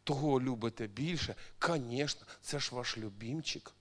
того 0.03 0.41
любите 0.41 0.87
більше, 0.87 1.35
звісно, 1.67 2.27
це 2.41 2.59
ж 2.59 2.75
ваш 2.75 2.97
любімчик. 2.97 3.71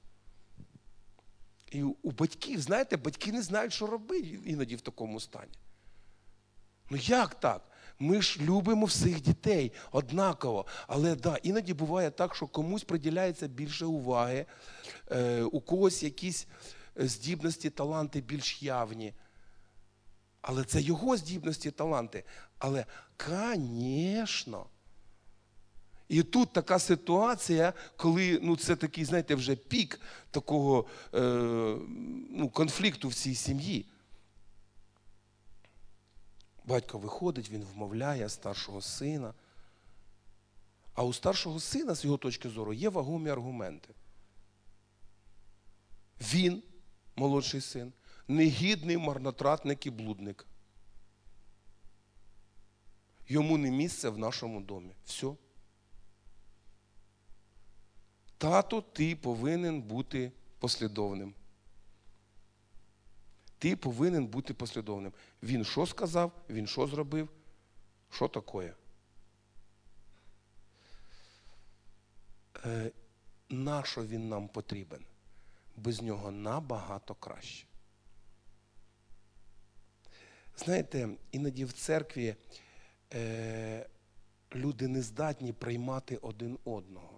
І 1.70 1.82
у 1.82 2.10
батьків, 2.10 2.60
знаєте, 2.60 2.96
батьки 2.96 3.32
не 3.32 3.42
знають, 3.42 3.72
що 3.72 3.86
робити 3.86 4.38
іноді 4.44 4.76
в 4.76 4.80
такому 4.80 5.20
стані. 5.20 5.52
Ну 6.90 6.96
як 6.96 7.40
так? 7.40 7.70
Ми 7.98 8.22
ж 8.22 8.40
любимо 8.40 8.86
всіх 8.86 9.20
дітей 9.20 9.72
однаково. 9.92 10.66
Але 10.86 11.14
да, 11.16 11.36
іноді 11.42 11.74
буває 11.74 12.10
так, 12.10 12.34
що 12.36 12.46
комусь 12.46 12.84
приділяється 12.84 13.48
більше 13.48 13.84
уваги, 13.86 14.46
е, 15.10 15.42
у 15.42 15.60
когось 15.60 16.02
якісь 16.02 16.46
здібності, 16.96 17.70
таланти 17.70 18.20
більш 18.20 18.62
явні. 18.62 19.14
Але 20.40 20.64
це 20.64 20.80
його 20.80 21.16
здібності, 21.16 21.70
таланти. 21.70 22.24
Але, 22.58 22.86
звісно. 23.26 24.66
І 26.08 26.22
тут 26.22 26.52
така 26.52 26.78
ситуація, 26.78 27.72
коли 27.96 28.38
ну, 28.42 28.56
це 28.56 28.76
такий, 28.76 29.04
знаєте, 29.04 29.34
вже 29.34 29.56
пік 29.56 30.00
такого 30.30 30.86
е, 31.14 31.20
ну, 32.30 32.50
конфлікту 32.52 33.08
в 33.08 33.14
цій 33.14 33.34
сім'ї. 33.34 33.86
Батько 36.64 36.98
виходить, 36.98 37.50
він 37.50 37.64
вмовляє 37.64 38.28
старшого 38.28 38.80
сина. 38.80 39.34
А 40.94 41.04
у 41.04 41.12
старшого 41.12 41.60
сина, 41.60 41.94
з 41.94 42.04
його 42.04 42.16
точки 42.16 42.48
зору, 42.48 42.72
є 42.72 42.88
вагомі 42.88 43.30
аргументи. 43.30 43.88
Він, 46.20 46.62
молодший 47.16 47.60
син, 47.60 47.92
негідний 48.28 48.96
марнотратник 48.96 49.86
і 49.86 49.90
блудник. 49.90 50.46
Йому 53.28 53.58
не 53.58 53.70
місце 53.70 54.08
в 54.08 54.18
нашому 54.18 54.60
домі. 54.60 54.94
Все. 55.04 55.34
Тато, 58.38 58.80
ти 58.80 59.16
повинен 59.16 59.82
бути 59.82 60.32
послідовним. 60.58 61.34
Ти 63.58 63.76
повинен 63.76 64.26
бути 64.26 64.54
послідовним. 64.54 65.12
Він 65.42 65.64
що 65.64 65.86
сказав, 65.86 66.32
він 66.50 66.66
що 66.66 66.86
зробив, 66.86 67.28
що 68.10 68.28
таке. 68.28 68.74
Е, 72.64 72.90
нащо 73.48 74.06
він 74.06 74.28
нам 74.28 74.48
потрібен? 74.48 75.04
Без 75.76 76.02
нього 76.02 76.30
набагато 76.30 77.14
краще. 77.14 77.66
Знаєте, 80.56 81.08
іноді 81.32 81.64
в 81.64 81.72
церкві 81.72 82.36
е, 83.14 83.86
люди 84.54 84.88
не 84.88 85.02
здатні 85.02 85.52
приймати 85.52 86.16
один 86.16 86.58
одного. 86.64 87.13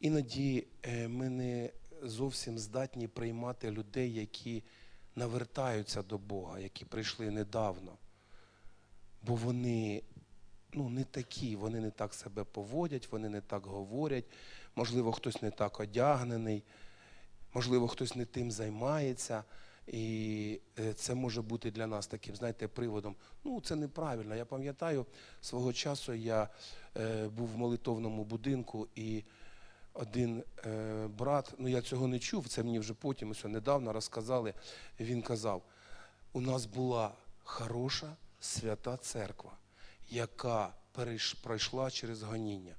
Іноді 0.00 0.66
е, 0.82 1.08
ми 1.08 1.28
не 1.28 1.70
зовсім 2.02 2.58
здатні 2.58 3.08
приймати 3.08 3.70
людей, 3.70 4.14
які 4.14 4.62
навертаються 5.16 6.02
до 6.02 6.18
Бога, 6.18 6.58
які 6.58 6.84
прийшли 6.84 7.30
недавно. 7.30 7.92
Бо 9.22 9.34
вони 9.34 10.02
ну, 10.72 10.88
не 10.88 11.04
такі, 11.04 11.56
вони 11.56 11.80
не 11.80 11.90
так 11.90 12.14
себе 12.14 12.44
поводять, 12.44 13.12
вони 13.12 13.28
не 13.28 13.40
так 13.40 13.66
говорять. 13.66 14.24
Можливо, 14.76 15.12
хтось 15.12 15.42
не 15.42 15.50
так 15.50 15.80
одягнений, 15.80 16.62
можливо, 17.54 17.88
хтось 17.88 18.16
не 18.16 18.24
тим 18.24 18.50
займається. 18.50 19.44
І 19.86 20.60
е, 20.78 20.92
це 20.92 21.14
може 21.14 21.42
бути 21.42 21.70
для 21.70 21.86
нас 21.86 22.06
таким, 22.06 22.36
знаєте, 22.36 22.68
приводом. 22.68 23.16
Ну, 23.44 23.60
це 23.60 23.76
неправильно. 23.76 24.36
Я 24.36 24.44
пам'ятаю, 24.44 25.06
свого 25.40 25.72
часу 25.72 26.14
я 26.14 26.48
е, 26.96 27.28
був 27.28 27.48
в 27.48 27.58
молитовному 27.58 28.24
будинку 28.24 28.88
і 28.94 29.24
один 29.92 30.44
е, 30.64 31.06
брат, 31.06 31.54
ну 31.58 31.68
я 31.68 31.82
цього 31.82 32.06
не 32.06 32.18
чув, 32.18 32.48
це 32.48 32.62
мені 32.62 32.78
вже 32.78 32.94
потім 32.94 33.30
ось 33.30 33.44
недавно 33.44 33.92
розказали. 33.92 34.54
Він 35.00 35.22
казав: 35.22 35.62
у 36.32 36.40
нас 36.40 36.66
була 36.66 37.12
хороша 37.44 38.16
свята 38.40 38.96
церква, 38.96 39.52
яка 40.08 40.74
пройшла 41.42 41.90
через 41.90 42.22
гоніння. 42.22 42.74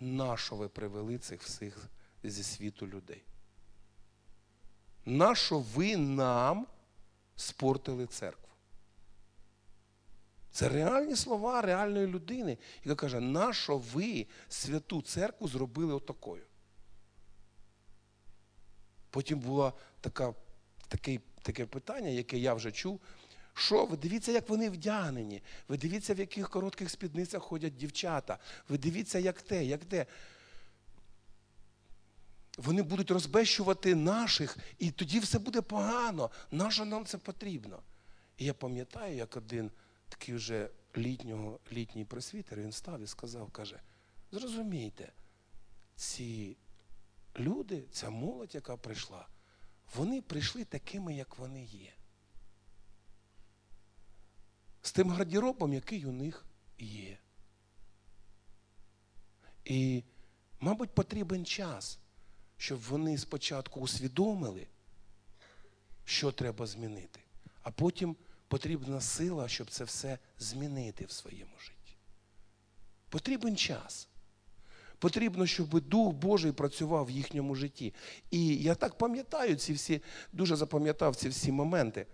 Нащо 0.00 0.56
ви 0.56 0.68
привели 0.68 1.18
цих 1.18 1.42
всіх 1.42 1.88
зі 2.24 2.42
світу 2.42 2.86
людей? 2.86 3.24
Нащо 5.04 5.58
ви 5.58 5.96
нам 5.96 6.66
спортили 7.36 8.06
церкву? 8.06 8.45
Це 10.56 10.68
реальні 10.68 11.16
слова 11.16 11.62
реальної 11.62 12.06
людини, 12.06 12.58
яка 12.84 12.94
каже, 12.94 13.20
нащо 13.20 13.78
ви 13.78 14.26
святу 14.48 15.02
церкву 15.02 15.48
зробили 15.48 15.94
отакою? 15.94 16.42
Потім 19.10 19.38
було 19.38 19.72
таке, 20.00 20.32
таке 21.42 21.66
питання, 21.66 22.08
яке 22.08 22.38
я 22.38 22.54
вже 22.54 22.72
чув. 22.72 23.00
Що, 23.54 23.84
ви 23.84 23.96
дивіться, 23.96 24.32
як 24.32 24.48
вони 24.48 24.70
вдягнені, 24.70 25.42
ви 25.68 25.76
дивіться, 25.76 26.14
в 26.14 26.18
яких 26.18 26.50
коротких 26.50 26.90
спідницях 26.90 27.42
ходять 27.42 27.76
дівчата, 27.76 28.38
ви 28.68 28.78
дивіться, 28.78 29.18
як 29.18 29.42
те, 29.42 29.64
як 29.64 29.84
те. 29.84 30.06
Вони 32.58 32.82
будуть 32.82 33.10
розбещувати 33.10 33.94
наших, 33.94 34.58
і 34.78 34.90
тоді 34.90 35.18
все 35.18 35.38
буде 35.38 35.60
погано. 35.60 36.30
Нащо 36.50 36.84
нам 36.84 37.04
це 37.06 37.18
потрібно? 37.18 37.82
І 38.38 38.44
я 38.44 38.54
пам'ятаю, 38.54 39.16
як 39.16 39.36
один 39.36 39.70
такий 40.18 40.34
вже 40.34 40.70
літнього, 40.96 41.60
літній 41.72 42.04
просвітер, 42.04 42.60
він 42.60 42.72
став 42.72 43.00
і 43.00 43.06
сказав, 43.06 43.50
каже, 43.50 43.80
зрозумійте, 44.32 45.12
ці 45.96 46.56
люди, 47.38 47.84
ця 47.92 48.10
молодь, 48.10 48.54
яка 48.54 48.76
прийшла, 48.76 49.28
вони 49.94 50.22
прийшли 50.22 50.64
такими, 50.64 51.14
як 51.14 51.38
вони 51.38 51.64
є. 51.64 51.92
З 54.82 54.92
тим 54.92 55.10
гардеробом, 55.10 55.72
який 55.72 56.04
у 56.04 56.12
них 56.12 56.46
є. 56.78 57.18
І, 59.64 60.04
мабуть, 60.60 60.94
потрібен 60.94 61.44
час, 61.44 61.98
щоб 62.56 62.80
вони 62.80 63.18
спочатку 63.18 63.80
усвідомили, 63.80 64.66
що 66.04 66.32
треба 66.32 66.66
змінити, 66.66 67.20
а 67.62 67.70
потім 67.70 68.16
потрібна 68.48 69.00
сила, 69.00 69.48
щоб 69.48 69.70
це 69.70 69.84
все 69.84 70.18
змінити 70.38 71.04
в 71.04 71.10
своєму 71.10 71.58
житті. 71.58 71.96
Потрібен 73.08 73.56
час. 73.56 74.08
Потрібно, 74.98 75.46
щоб 75.46 75.80
Дух 75.80 76.12
Божий 76.12 76.52
працював 76.52 77.06
в 77.06 77.10
їхньому 77.10 77.54
житті. 77.54 77.94
І 78.30 78.56
я 78.56 78.74
так 78.74 78.98
пам'ятаю 78.98 79.56
ці 79.56 79.72
всі, 79.72 80.02
дуже 80.32 80.56
запам'ятав 80.56 81.16
ці 81.16 81.28
всі 81.28 81.52
моменти. 81.52 82.06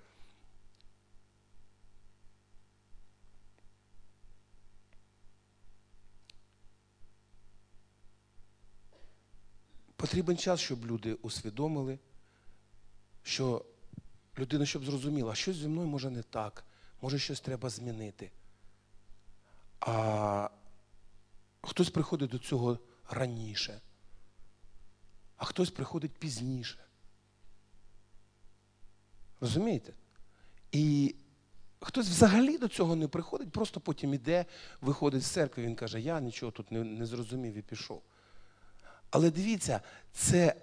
Потрібен 9.97 10.37
час, 10.37 10.61
щоб 10.61 10.87
люди 10.87 11.15
усвідомили, 11.15 11.99
що 13.23 13.65
людина, 14.39 14.67
щоб 14.67 14.85
зрозуміла, 14.85 15.35
щось 15.35 15.57
зі 15.57 15.69
мною 15.69 15.89
може 15.89 16.11
не 16.11 16.23
так, 16.23 16.65
може 17.03 17.19
щось 17.19 17.41
треба 17.41 17.71
змінити. 17.71 18.31
А 19.81 20.49
хтось 21.63 21.91
приходить 21.91 22.31
до 22.31 22.39
цього 22.39 22.79
раніше, 23.11 23.81
а 25.37 25.45
хтось 25.45 25.71
приходить 25.71 26.13
пізніше. 26.13 26.85
Розумієте? 29.41 29.93
І 30.73 31.15
хтось 31.81 32.09
взагалі 32.09 32.59
до 32.59 32.69
цього 32.69 32.97
не 32.97 33.09
приходить, 33.09 33.53
просто 33.53 33.81
потім 33.81 34.15
іде, 34.15 34.45
виходить 34.81 35.23
з 35.23 35.31
церкви, 35.31 35.63
він 35.63 35.75
каже, 35.75 36.01
я 36.01 36.21
нічого 36.21 36.53
тут 36.53 36.73
не, 36.73 36.85
не 36.85 37.07
зрозумів 37.07 37.55
і 37.55 37.63
пішов. 37.63 38.03
Але 39.11 39.31
дивіться, 39.31 39.81
це 40.13 40.55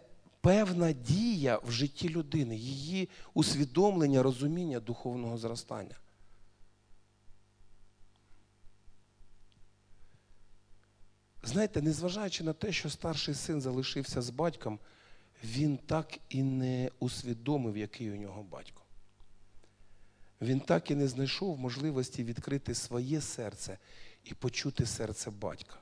певна 0.42 0.92
дія 0.92 1.60
в 1.64 1.72
житті 1.72 2.10
людини, 2.10 2.56
її 2.56 3.10
усвідомлення, 3.34 4.24
розуміння 4.24 4.80
духовного 4.80 5.38
зростання. 5.38 5.96
Знаєте, 11.44 11.82
незважаючи 11.82 12.44
на 12.44 12.54
те, 12.54 12.72
що 12.72 12.90
старший 12.90 13.36
син 13.36 13.62
залишився 13.62 14.22
з 14.22 14.30
батьком, 14.30 14.80
він 15.44 15.78
так 15.78 16.20
і 16.30 16.44
не 16.44 16.92
усвідомив, 17.00 17.78
який 17.78 18.12
у 18.12 18.16
нього 18.16 18.44
батько. 18.44 18.82
Він 20.42 20.60
так 20.60 20.92
і 20.92 20.96
не 20.96 21.08
знайшов 21.08 21.60
можливості 21.60 22.24
відкрити 22.24 22.76
своє 22.76 23.22
серце 23.22 23.78
і 24.24 24.34
почути 24.34 24.86
серце 24.86 25.32
батька. 25.32 25.76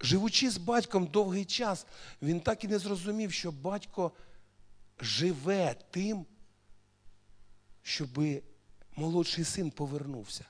Живучи 0.00 0.50
з 0.50 0.56
батьком 0.56 1.06
довгий 1.06 1.44
час, 1.44 1.86
він 2.22 2.40
так 2.40 2.64
і 2.64 2.68
не 2.68 2.78
зрозумів, 2.78 3.32
що 3.32 3.52
батько 3.52 4.12
живе 5.00 5.74
тим, 5.90 6.26
щоб 7.82 8.08
молодший 8.96 9.44
син 9.44 9.70
повернувся. 9.70 10.44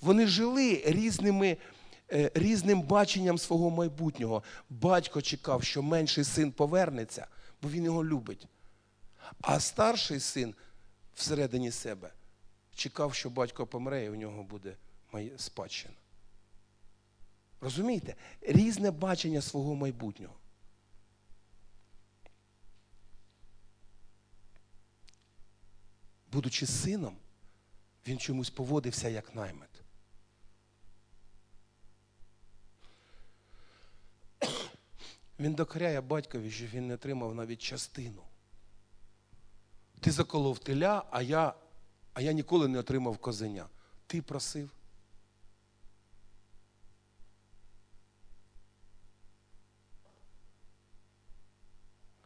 Вони 0.00 0.26
жили 0.26 0.82
різними, 0.86 1.56
е, 2.12 2.30
різним 2.34 2.82
баченням 2.82 3.38
свого 3.38 3.70
майбутнього. 3.70 4.42
Батько 4.70 5.22
чекав, 5.22 5.64
що 5.64 5.82
менший 5.82 6.24
син 6.24 6.52
повернеться, 6.52 7.26
бо 7.62 7.68
він 7.68 7.84
його 7.84 8.04
любить. 8.04 8.46
А 9.40 9.60
старший 9.60 10.20
син 10.20 10.54
всередині 11.14 11.70
себе 11.70 12.10
чекав, 12.74 13.14
що 13.14 13.30
батько 13.30 13.66
помре, 13.66 14.04
і 14.04 14.10
у 14.10 14.14
нього 14.14 14.42
буде 14.42 14.76
спадщина. 15.36 15.94
Розумієте? 17.62 18.14
Різне 18.40 18.90
бачення 18.90 19.42
свого 19.42 19.74
майбутнього. 19.74 20.34
будучи 26.32 26.66
сином, 26.66 27.16
він 28.06 28.18
чомусь 28.18 28.50
поводився 28.50 29.08
як 29.08 29.34
наймит. 29.34 29.68
Він 35.38 35.54
докоряє 35.54 36.00
батькові, 36.00 36.50
що 36.50 36.66
він 36.66 36.86
не 36.86 36.94
отримав 36.94 37.34
навіть 37.34 37.62
частину. 37.62 38.22
Ти 40.00 40.10
заколов 40.10 40.58
теля, 40.58 41.04
а 41.10 41.22
я, 41.22 41.54
а 42.12 42.20
я 42.20 42.32
ніколи 42.32 42.68
не 42.68 42.78
отримав 42.78 43.18
козеня. 43.18 43.68
Ти 44.06 44.22
просив. 44.22 44.70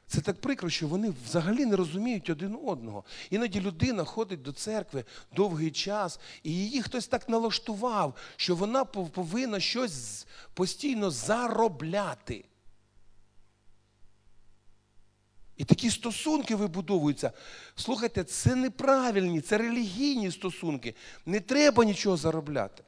Це 0.08 0.20
так 0.20 0.40
прикро, 0.40 0.70
що 0.70 0.88
вони 0.88 1.12
взагалі 1.26 1.66
не 1.66 1.76
розуміють 1.76 2.30
один 2.30 2.58
одного. 2.64 3.04
Іноді 3.30 3.60
людина 3.60 4.04
ходить 4.04 4.42
до 4.42 4.52
церкви 4.52 5.04
довгий 5.36 5.70
час, 5.70 6.20
і 6.42 6.52
її 6.52 6.82
хтось 6.82 7.06
так 7.06 7.28
налаштував, 7.28 8.14
що 8.36 8.54
вона 8.56 8.84
повинна 8.84 9.60
щось 9.60 10.26
постійно 10.54 11.10
заробляти. 11.10 12.44
І 15.56 15.64
такі 15.64 15.90
стосунки 15.90 16.56
вибудовуються. 16.56 17.32
Слухайте, 17.76 18.24
це 18.24 18.54
неправильні, 18.54 19.40
це 19.40 19.58
релігійні 19.58 20.30
стосунки. 20.30 20.94
Не 21.26 21.40
треба 21.40 21.84
нічого 21.84 22.16
заробляти. 22.16 22.84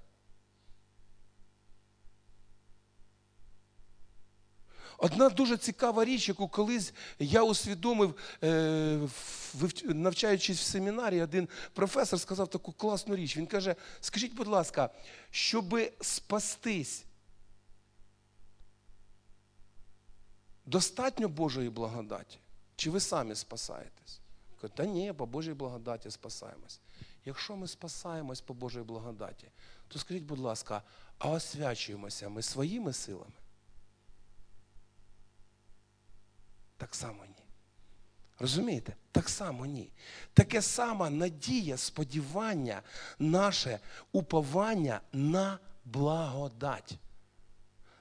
Одна 5.00 5.28
дуже 5.28 5.56
цікава 5.56 6.04
річ, 6.04 6.28
яку 6.28 6.48
колись 6.48 6.92
я 7.18 7.42
усвідомив, 7.42 8.14
е, 8.44 9.08
навчаючись 9.84 10.61
в 10.61 10.64
семінарі, 10.64 11.22
один 11.22 11.48
професор 11.72 12.20
сказав 12.20 12.48
таку 12.48 12.72
класну 12.72 13.16
річ. 13.16 13.37
Він 13.37 13.46
каже: 13.46 13.76
скажіть, 14.00 14.34
будь 14.34 14.46
ласка, 14.46 14.90
щоби 15.30 15.92
спастись, 16.00 17.04
достатньо 20.66 21.28
Божої 21.28 21.70
благодаті? 21.70 22.38
Чи 22.76 22.90
ви 22.90 23.00
самі 23.00 23.34
спасаєтесь? 23.34 24.20
Кажуть, 24.61 24.76
та 24.76 24.84
ні, 24.84 25.12
по 25.12 25.26
Божій 25.26 25.54
благодаті 25.54 26.11
спасаємось. 26.11 26.80
Якщо 27.24 27.56
ми 27.56 27.68
спасаємось 27.68 28.40
по 28.40 28.54
Божій 28.54 28.80
благодаті, 28.80 29.48
то 29.88 29.98
скажіть, 29.98 30.24
будь 30.24 30.38
ласка, 30.38 30.82
а 31.18 31.30
освячуємося 31.30 32.28
ми 32.28 32.42
своїми 32.42 32.92
силами? 32.92 33.32
Так 36.79 36.95
само 36.95 37.25
ні. 37.25 37.45
Розумієте? 38.38 38.97
Так 39.12 39.29
само 39.29 39.67
ні. 39.67 39.93
Таке 40.33 40.62
саме 40.62 41.11
надія, 41.11 41.77
сподівання, 41.77 42.83
наше 43.19 43.81
уповання 44.12 45.01
на 45.12 45.59
благодать, 45.85 46.99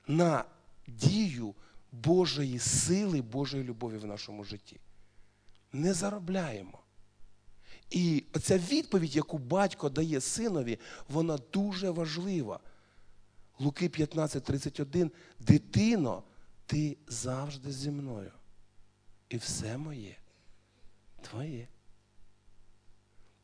на 0.07 0.45
дію 0.87 1.55
Божої 1.91 2.59
сили, 2.59 3.21
Божої 3.21 3.63
любові 3.63 3.97
в 3.97 4.05
нашому 4.05 4.43
житті. 4.43 4.79
Не 5.73 5.93
заробляємо. 5.93 6.79
І 7.89 8.23
ця 8.41 8.57
відповідь, 8.57 9.15
яку 9.15 9.37
батько 9.37 9.89
дає 9.89 10.21
синові, 10.21 10.79
вона 11.09 11.37
дуже 11.37 11.89
важлива. 11.89 12.59
Луки 13.59 13.89
15:31. 13.89 15.11
Дитино, 15.39 16.23
ти 16.65 16.97
завжди 17.07 17.71
зі 17.71 17.91
мною. 17.91 18.31
І 19.29 19.37
все 19.37 19.77
моє 19.77 20.17
твоє. 21.21 21.67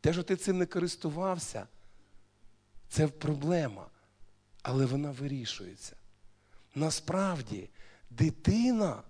Те, 0.01 0.13
що 0.13 0.23
ти 0.23 0.35
цим 0.35 0.57
не 0.57 0.65
користувався, 0.65 1.67
це 2.89 3.07
проблема, 3.07 3.89
але 4.61 4.85
вона 4.85 5.11
вирішується. 5.11 5.95
Насправді, 6.75 7.69
дитина, 8.09 9.03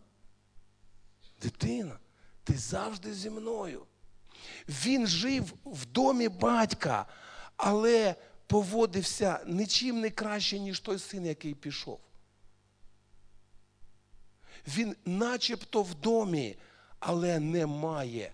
дитина, 1.42 2.00
ти 2.44 2.58
завжди 2.58 3.14
зі 3.14 3.30
мною. 3.30 3.86
Він 4.68 5.08
жив 5.08 5.54
в 5.66 5.86
домі 5.86 6.30
батька, 6.30 7.06
але 7.58 8.16
поводився 8.48 9.40
нічим 9.48 10.00
не 10.00 10.10
краще, 10.10 10.60
ніж 10.60 10.80
той 10.80 11.00
син, 11.00 11.26
який 11.26 11.54
пішов. 11.54 12.00
Він 14.68 14.96
начебто 15.06 15.84
в 15.84 15.96
домі, 15.96 16.58
але 17.00 17.40
не 17.40 17.66
має 17.66 18.34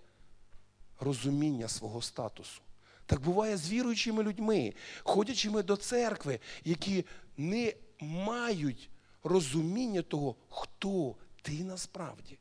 розуміння 1.00 1.68
свого 1.68 2.02
статусу. 2.02 2.60
Так 3.06 3.20
буває 3.20 3.56
з 3.56 3.70
віруючими 3.70 4.22
людьми, 4.22 4.74
ходячими 5.02 5.62
до 5.62 5.76
церкви, 5.76 6.40
які 6.64 7.04
не 7.36 7.74
мають 8.00 8.90
розуміння 9.22 10.02
того, 10.02 10.36
хто 10.48 11.14
ти 11.42 11.64
насправді. 11.64 12.38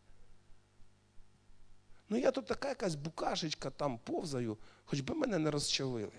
Ну, 2.09 2.17
я 2.17 2.31
тут 2.31 2.45
така 2.45 2.69
якась 2.69 2.95
букашечка 2.95 3.69
там 3.69 3.97
повзаю, 3.97 4.57
хоч 4.85 4.99
би 4.99 5.15
мене 5.15 5.37
не 5.37 5.51
розчавили. 5.51 6.11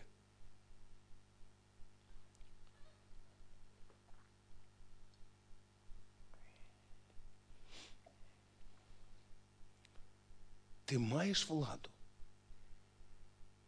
Ти 10.90 10.98
маєш 10.98 11.48
владу. 11.48 11.90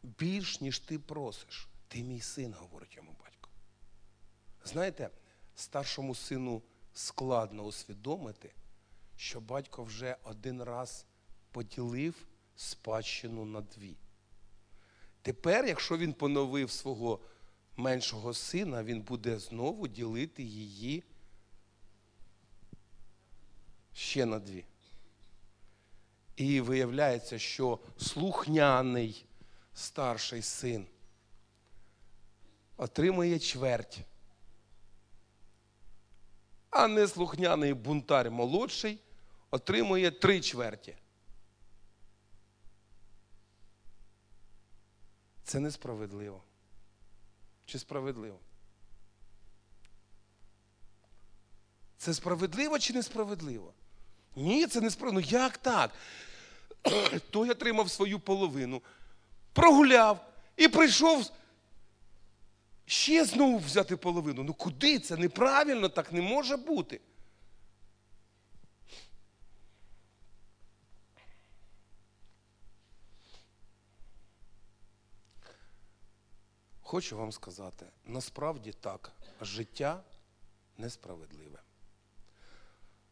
Більш, 0.03 0.61
ніж 0.61 0.79
ти 0.79 0.99
просиш. 0.99 1.69
Ти 1.89 2.03
мій 2.03 2.21
син, 2.21 2.55
говорить 2.55 2.97
йому 2.97 3.17
батько. 3.25 3.51
Знаєте, 4.65 5.11
старшому 5.55 6.15
сину 6.15 6.63
складно 6.93 7.63
усвідомити, 7.63 8.55
що 9.17 9.41
батько 9.41 9.85
вже 9.85 10.17
один 10.25 10.63
раз 10.63 11.07
поділив 11.51 12.27
спадщину 12.57 13.45
на 13.45 13.61
дві. 13.61 13.97
Тепер, 15.23 15.67
якщо 15.67 15.99
він 15.99 16.13
поновив 16.13 16.71
свого 16.71 17.21
меншого 17.77 18.35
сина, 18.35 18.85
він 18.85 19.01
буде 19.01 19.39
знову 19.39 19.89
ділити 19.89 20.43
її 20.43 21.05
ще 23.93 24.27
на 24.27 24.39
дві. 24.39 24.65
І 26.37 26.61
виявляється, 26.61 27.39
що 27.39 27.79
слухняний 27.97 29.27
старший 29.75 30.43
син 30.43 30.87
отримує 32.77 33.39
чверть, 33.39 34.01
а 36.71 36.89
неслухняний 36.89 37.75
бунтар 37.75 38.31
молодший 38.31 38.99
отримує 39.51 40.11
три 40.11 40.41
чверті. 40.41 40.97
Це 45.45 45.61
несправедливо. 45.61 46.43
Чи 47.65 47.79
справедливо? 47.79 48.41
Це 51.97 52.15
справедливо 52.15 52.79
чи 52.79 52.93
несправедливо? 52.93 53.75
Ні, 54.37 54.67
це 54.67 54.81
несправедливо. 54.81 55.27
Ну 55.27 55.39
як 55.39 55.59
так? 55.59 55.91
Той 57.31 57.51
отримав 57.51 57.91
свою 57.91 58.21
половину, 58.21 58.83
прогуляв 59.53 60.27
і 60.57 60.69
прийшов 60.69 61.31
ще 62.87 63.25
знову 63.25 63.59
взяти 63.59 63.97
половину. 63.97 64.43
Ну 64.43 64.55
куди 64.55 64.99
це? 64.99 65.17
Неправильно, 65.17 65.89
так 65.89 66.13
не 66.13 66.21
може 66.21 66.57
бути. 66.57 67.01
Хочу 76.93 77.17
вам 77.17 77.33
сказати, 77.33 77.87
насправді 78.05 78.73
так, 78.73 79.13
життя 79.41 80.03
несправедливе. 80.79 81.59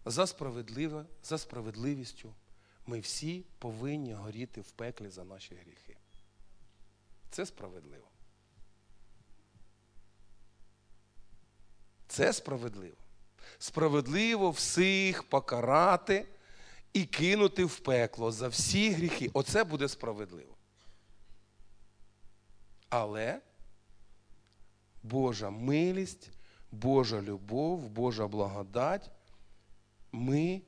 За 0.04 0.26
справедливе, 0.26 1.06
за 1.22 1.38
справедливістю 1.38 2.34
ми 2.86 3.00
всі 3.00 3.44
повинні 3.58 4.12
горіти 4.12 4.60
в 4.60 4.70
пеклі 4.70 5.08
за 5.08 5.24
наші 5.24 5.54
гріхи. 5.54 5.96
Це 7.30 7.46
справедливо. 7.46 8.06
Це 12.08 12.32
справедливо. 12.32 12.96
Справедливо 13.58 14.50
всіх 14.50 15.22
покарати 15.22 16.28
і 16.92 17.04
кинути 17.04 17.64
в 17.64 17.78
пекло 17.78 18.32
за 18.32 18.48
всі 18.48 18.90
гріхи. 18.90 19.30
Оце 19.32 19.64
буде 19.64 19.88
справедливо. 19.88 20.56
Але 22.88 23.40
Божа 25.02 25.50
милість, 25.50 26.30
Божа 26.72 27.22
любов, 27.22 27.88
Божа 27.88 28.28
благодать, 28.28 29.10
ми 30.12 30.62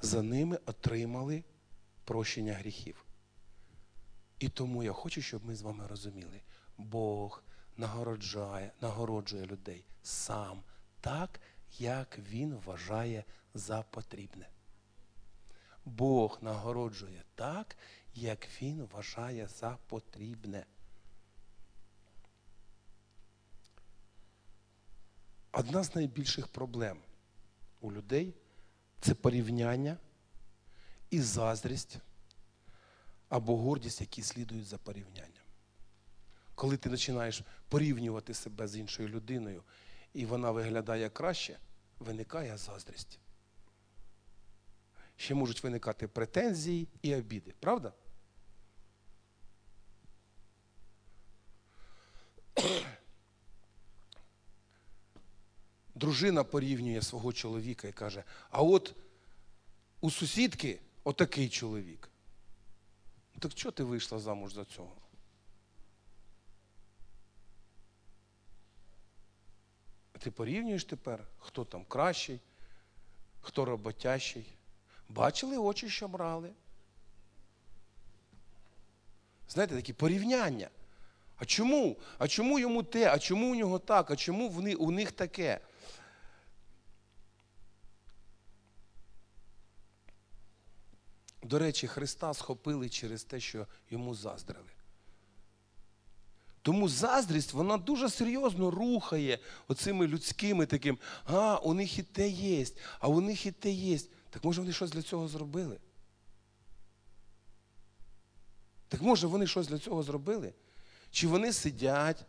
за 0.00 0.22
ними 0.22 0.58
отримали 0.66 1.44
прощення 2.04 2.52
гріхів. 2.52 3.04
І 4.38 4.48
тому 4.48 4.82
я 4.82 4.92
хочу, 4.92 5.22
щоб 5.22 5.44
ми 5.44 5.54
з 5.54 5.62
вами 5.62 5.86
розуміли, 5.86 6.40
Бог 6.78 7.42
нагороджує, 7.76 8.72
нагороджує 8.80 9.46
людей 9.46 9.84
сам 10.02 10.62
так, 11.00 11.40
як 11.78 12.18
Він 12.18 12.54
вважає 12.54 13.24
за 13.54 13.82
потрібне. 13.82 14.48
Бог 15.84 16.38
нагороджує 16.42 17.22
так, 17.34 17.76
як 18.14 18.48
Він 18.62 18.88
вважає 18.92 19.46
за 19.46 19.78
потрібне. 19.86 20.66
Одна 25.52 25.82
з 25.82 25.94
найбільших 25.94 26.48
проблем 26.48 27.00
у 27.80 27.92
людей 27.92 28.34
це 29.00 29.14
порівняння 29.14 29.96
і 31.10 31.20
заздрість 31.20 31.98
або 33.28 33.56
гордість, 33.56 34.00
які 34.00 34.22
слідують 34.22 34.66
за 34.66 34.78
порівнянням. 34.78 35.44
Коли 36.54 36.76
ти 36.76 36.90
починаєш 36.90 37.42
порівнювати 37.68 38.34
себе 38.34 38.68
з 38.68 38.76
іншою 38.76 39.08
людиною, 39.08 39.62
і 40.12 40.26
вона 40.26 40.50
виглядає 40.50 41.10
краще, 41.10 41.58
виникає 41.98 42.56
заздрість. 42.56 43.18
Ще 45.16 45.34
можуть 45.34 45.62
виникати 45.62 46.08
претензії 46.08 46.88
і 47.02 47.14
обіди, 47.14 47.54
правда? 47.60 47.92
Дружина 55.98 56.44
порівнює 56.44 57.02
свого 57.02 57.32
чоловіка 57.32 57.88
і 57.88 57.92
каже: 57.92 58.24
а 58.50 58.62
от 58.62 58.94
у 60.00 60.10
сусідки 60.10 60.80
отакий 61.04 61.48
чоловік. 61.48 62.10
Так 63.38 63.54
чого 63.54 63.72
ти 63.72 63.84
вийшла 63.84 64.18
замуж 64.18 64.54
за 64.54 64.64
цього? 64.64 64.96
Ти 70.18 70.30
порівнюєш 70.30 70.84
тепер, 70.84 71.26
хто 71.38 71.64
там 71.64 71.84
кращий, 71.84 72.40
хто 73.40 73.64
роботящий. 73.64 74.52
Бачили 75.08 75.58
очі, 75.58 75.88
що 75.88 76.08
брали? 76.08 76.50
Знаєте, 79.48 79.74
такі 79.74 79.92
порівняння. 79.92 80.68
А 81.36 81.44
чому? 81.44 81.96
А 82.18 82.28
чому 82.28 82.58
йому 82.58 82.82
те? 82.82 83.10
А 83.10 83.18
чому 83.18 83.52
у 83.52 83.54
нього 83.54 83.78
так? 83.78 84.10
А 84.10 84.16
чому 84.16 84.48
вони, 84.48 84.74
у 84.74 84.90
них 84.90 85.12
таке? 85.12 85.60
До 91.48 91.58
речі, 91.58 91.86
Христа 91.86 92.34
схопили 92.34 92.88
через 92.88 93.24
те, 93.24 93.40
що 93.40 93.66
йому 93.90 94.14
заздрили. 94.14 94.70
Тому 96.62 96.88
заздрість, 96.88 97.52
вона 97.52 97.76
дуже 97.76 98.10
серйозно 98.10 98.70
рухає 98.70 99.38
оцими 99.68 100.06
людськими 100.06 100.66
таким, 100.66 100.98
а, 101.24 101.56
у 101.56 101.74
них 101.74 101.98
і 101.98 102.02
те 102.02 102.28
є, 102.28 102.66
а 102.98 103.08
у 103.08 103.20
них 103.20 103.46
і 103.46 103.52
те 103.52 103.70
є. 103.70 103.98
Так 104.30 104.44
може 104.44 104.60
вони 104.60 104.72
щось 104.72 104.90
для 104.90 105.02
цього 105.02 105.28
зробили? 105.28 105.78
Так 108.88 109.02
може 109.02 109.26
вони 109.26 109.46
щось 109.46 109.68
для 109.68 109.78
цього 109.78 110.02
зробили? 110.02 110.54
Чи 111.10 111.26
вони 111.26 111.52
сидять, 111.52 112.24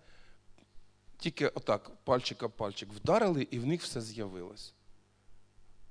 тільки 1.17 1.47
отак, 1.47 1.91
пальчика 2.03 2.49
пальчик 2.49 2.93
вдарили, 2.93 3.47
і 3.51 3.59
в 3.59 3.67
них 3.67 3.83
все 3.83 4.01
з'явилось? 4.01 4.73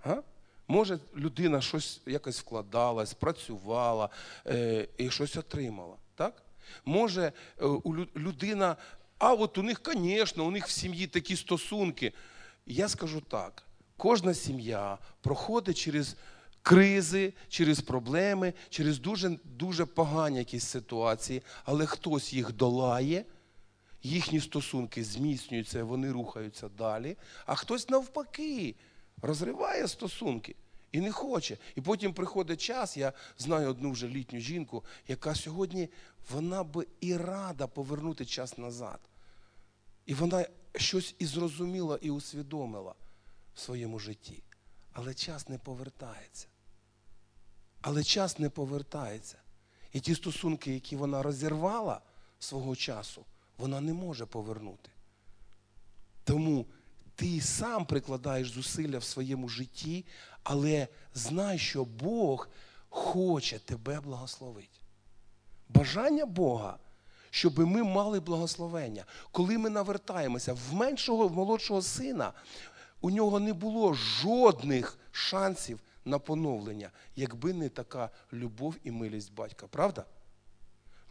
А? 0.04 0.22
Може, 0.68 0.98
людина 1.16 1.60
щось 1.60 2.00
якось 2.06 2.40
вкладалась, 2.40 3.14
працювала 3.14 4.08
е, 4.46 4.88
і 4.98 5.10
щось 5.10 5.36
отримала. 5.36 5.96
так? 6.14 6.42
Може, 6.84 7.32
е, 7.60 7.64
у 7.64 7.94
людина, 8.16 8.76
а 9.18 9.34
от 9.34 9.58
у 9.58 9.62
них, 9.62 9.80
звісно, 9.86 10.44
у 10.46 10.50
них 10.50 10.66
в 10.66 10.70
сім'ї 10.70 11.06
такі 11.06 11.36
стосунки. 11.36 12.12
Я 12.66 12.88
скажу 12.88 13.20
так: 13.20 13.62
кожна 13.96 14.34
сім'я 14.34 14.98
проходить 15.20 15.78
через 15.78 16.16
кризи, 16.62 17.32
через 17.48 17.80
проблеми, 17.80 18.52
через 18.68 18.98
дуже 18.98 19.38
дуже 19.44 19.86
погані 19.86 20.38
якісь 20.38 20.64
ситуації, 20.64 21.42
але 21.64 21.86
хтось 21.86 22.32
їх 22.32 22.52
долає, 22.52 23.24
їхні 24.02 24.40
стосунки 24.40 25.04
зміцнюються, 25.04 25.84
вони 25.84 26.12
рухаються 26.12 26.68
далі, 26.68 27.16
а 27.46 27.54
хтось 27.54 27.88
навпаки 27.88 28.74
розриває 29.22 29.88
стосунки. 29.88 30.56
І 30.92 31.00
не 31.00 31.12
хоче. 31.12 31.58
І 31.74 31.80
потім 31.80 32.14
приходить 32.14 32.60
час, 32.60 32.96
я 32.96 33.12
знаю 33.38 33.70
одну 33.70 33.90
вже 33.90 34.08
літню 34.08 34.40
жінку, 34.40 34.84
яка 35.08 35.34
сьогодні 35.34 35.88
вона 36.30 36.64
би 36.64 36.86
і 37.00 37.16
рада 37.16 37.66
повернути 37.66 38.26
час 38.26 38.58
назад. 38.58 39.00
І 40.06 40.14
вона 40.14 40.46
щось 40.76 41.14
і 41.18 41.26
зрозуміла, 41.26 41.98
і 42.02 42.10
усвідомила 42.10 42.94
в 43.54 43.60
своєму 43.60 43.98
житті. 43.98 44.42
Але 44.92 45.14
час 45.14 45.48
не 45.48 45.58
повертається. 45.58 46.46
Але 47.80 48.04
час 48.04 48.38
не 48.38 48.50
повертається. 48.50 49.38
І 49.92 50.00
ті 50.00 50.14
стосунки, 50.14 50.74
які 50.74 50.96
вона 50.96 51.22
розірвала 51.22 52.00
свого 52.38 52.76
часу, 52.76 53.24
вона 53.58 53.80
не 53.80 53.92
може 53.92 54.26
повернути. 54.26 54.90
Тому 56.24 56.66
ти 57.18 57.40
сам 57.40 57.86
прикладаєш 57.86 58.50
зусилля 58.50 58.98
в 58.98 59.04
своєму 59.04 59.48
житті, 59.48 60.04
але 60.42 60.88
знай, 61.14 61.58
що 61.58 61.84
Бог 61.84 62.48
хоче 62.88 63.58
тебе 63.58 64.00
благословити. 64.00 64.78
Бажання 65.68 66.26
Бога, 66.26 66.78
щоб 67.30 67.58
ми 67.58 67.82
мали 67.82 68.20
благословення. 68.20 69.04
Коли 69.32 69.58
ми 69.58 69.70
навертаємося 69.70 70.52
в 70.52 70.74
меншого, 70.74 71.28
в 71.28 71.32
молодшого 71.32 71.82
сина, 71.82 72.32
у 73.00 73.10
нього 73.10 73.40
не 73.40 73.52
було 73.52 73.94
жодних 73.94 74.98
шансів 75.12 75.80
на 76.04 76.18
поновлення, 76.18 76.90
якби 77.16 77.52
не 77.52 77.68
така 77.68 78.10
любов 78.32 78.74
і 78.84 78.90
милість 78.90 79.34
батька. 79.34 79.66
Правда? 79.66 80.04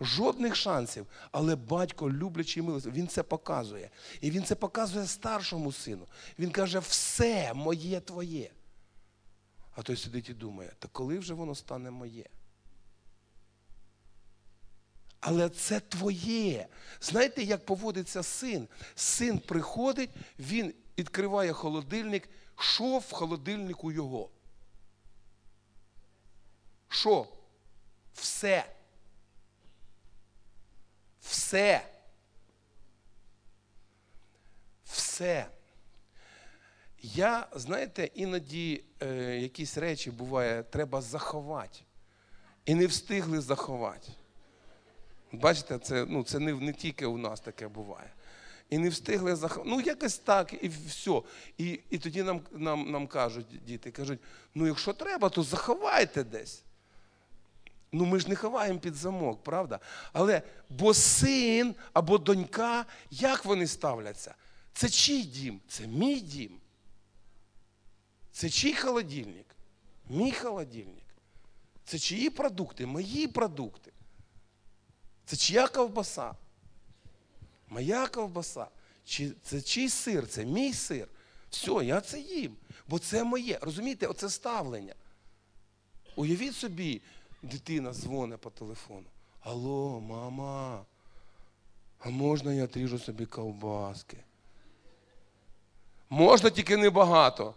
Жодних 0.02 0.56
шансів. 0.56 1.08
Але 1.32 1.56
батько, 1.56 2.12
люблячий 2.12 2.64
милості, 2.64 2.90
він 2.90 3.08
це 3.08 3.24
показує. 3.24 3.90
І 4.22 4.32
він 4.32 4.44
це 4.44 4.56
показує 4.56 5.08
старшому 5.08 5.72
сину. 5.72 6.08
Він 6.40 6.52
каже, 6.52 6.80
все 6.80 7.54
моє 7.54 8.00
твоє. 8.00 8.50
А 9.76 9.82
той 9.82 9.98
сидить 9.98 10.30
і 10.30 10.34
думає, 10.34 10.72
та 10.80 10.88
коли 10.88 11.20
вже 11.20 11.34
воно 11.34 11.56
стане 11.56 11.92
моє? 11.92 12.26
Але 15.20 15.50
це 15.50 15.80
твоє. 15.80 16.68
Знаєте, 17.02 17.44
як 17.44 17.66
поводиться 17.66 18.24
син? 18.24 18.68
Син 18.96 19.40
приходить, 19.40 20.10
він 20.40 20.74
відкриває 20.98 21.54
холодильник, 21.54 22.30
що 22.60 22.98
в 22.98 23.12
холодильнику 23.12 23.92
його? 23.92 24.30
Що? 26.90 27.28
Все. 28.14 28.77
Все. 31.30 31.82
Все. 34.86 35.48
Я, 37.02 37.48
знаєте, 37.56 38.10
іноді 38.14 38.84
е, 39.04 39.08
якісь 39.38 39.78
речі 39.78 40.12
буває, 40.12 40.64
треба 40.64 41.02
заховати. 41.02 41.80
І 42.66 42.76
не 42.76 42.88
встигли 42.88 43.42
заховати. 43.42 44.12
Бачите, 45.32 45.80
це 45.80 46.06
ну, 46.10 46.24
це 46.24 46.40
не 46.40 46.54
не 46.54 46.74
тільки 46.74 47.06
у 47.06 47.18
нас 47.18 47.40
таке 47.40 47.68
буває. 47.68 48.14
І 48.70 48.78
не 48.78 48.90
встигли 48.90 49.36
заховати. 49.36 49.70
Ну, 49.70 49.82
якось 49.82 50.18
так, 50.18 50.54
і 50.62 50.68
все. 50.68 51.22
І 51.58 51.80
і 51.90 51.98
тоді 51.98 52.24
нам 52.24 52.42
нам, 52.52 52.92
нам 52.92 53.08
кажуть, 53.08 53.48
діти, 53.66 53.92
кажуть, 53.92 54.20
ну 54.56 54.68
якщо 54.68 54.94
треба, 54.94 55.30
то 55.30 55.44
заховайте 55.44 56.24
десь. 56.24 56.64
Ну, 57.92 58.06
ми 58.06 58.20
ж 58.20 58.30
не 58.30 58.36
ховаємо 58.36 58.80
під 58.80 58.96
замок, 58.96 59.44
правда? 59.44 59.80
Але 60.14 60.42
бо 60.70 60.94
син 60.94 61.76
або 61.94 62.18
донька, 62.18 62.86
як 63.12 63.46
вони 63.46 63.68
ставляться? 63.68 64.36
Це 64.74 64.90
чий 64.90 65.24
дім? 65.24 65.62
Це 65.68 65.88
мій 65.88 66.20
дім. 66.20 66.60
Це 68.32 68.50
чий 68.50 68.76
холодильник? 68.76 69.46
Мій 70.10 70.32
холодильник. 70.32 71.04
Це 71.86 72.00
чиї 72.00 72.30
продукти? 72.30 72.86
Мої 72.86 73.28
продукти. 73.28 73.92
Це 75.26 75.36
чия 75.36 75.68
ковбаса? 75.68 76.36
Моя 77.70 78.08
ковбаса. 78.08 78.68
Чи, 79.06 79.32
Це 79.44 79.62
чий 79.62 79.90
сир? 79.90 80.28
Це 80.28 80.46
мій 80.46 80.74
сир. 80.74 81.08
Все, 81.50 81.72
я 81.72 82.02
це 82.02 82.20
їм. 82.20 82.56
Бо 82.88 83.00
це 83.00 83.24
моє. 83.24 83.60
Розумієте, 83.62 84.08
оце 84.08 84.30
ставлення. 84.30 84.96
Уявіть 86.16 86.56
собі, 86.56 87.02
дитина 87.48 87.94
дзвонить 87.94 88.42
по 88.42 88.50
телефону. 88.50 89.06
Алло, 89.42 90.00
мама, 90.00 90.86
а 92.00 92.10
можна 92.10 92.54
я 92.54 92.64
отріжу 92.64 93.00
собі 93.00 93.26
ковбаски? 93.26 94.18
Можна 96.10 96.50
тільки 96.50 96.78
небагато. 96.78 97.56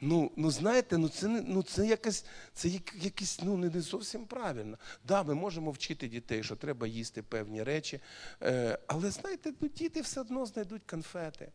Ну, 0.00 0.30
ну 0.36 0.50
знаєте, 0.50 0.98
ну 0.98 1.08
це 1.08 1.28
ну 1.28 1.62
це 1.62 1.86
якось, 1.86 2.24
це 2.54 2.68
як, 2.68 2.94
якось 2.94 3.40
ну 3.42 3.56
не, 3.56 3.80
зовсім 3.80 4.24
правильно. 4.24 4.78
Да, 5.04 5.22
ми 5.22 5.34
можемо 5.34 5.70
вчити 5.70 6.08
дітей, 6.08 6.42
що 6.42 6.56
треба 6.56 6.86
їсти 6.86 7.22
певні 7.22 7.62
речі. 7.62 8.00
Е, 8.42 8.78
але 8.86 9.10
знаєте, 9.10 9.52
ну 9.60 9.68
діти 9.68 10.00
все 10.00 10.20
одно 10.20 10.46
знайдуть 10.46 10.82
конфети. 10.86 11.52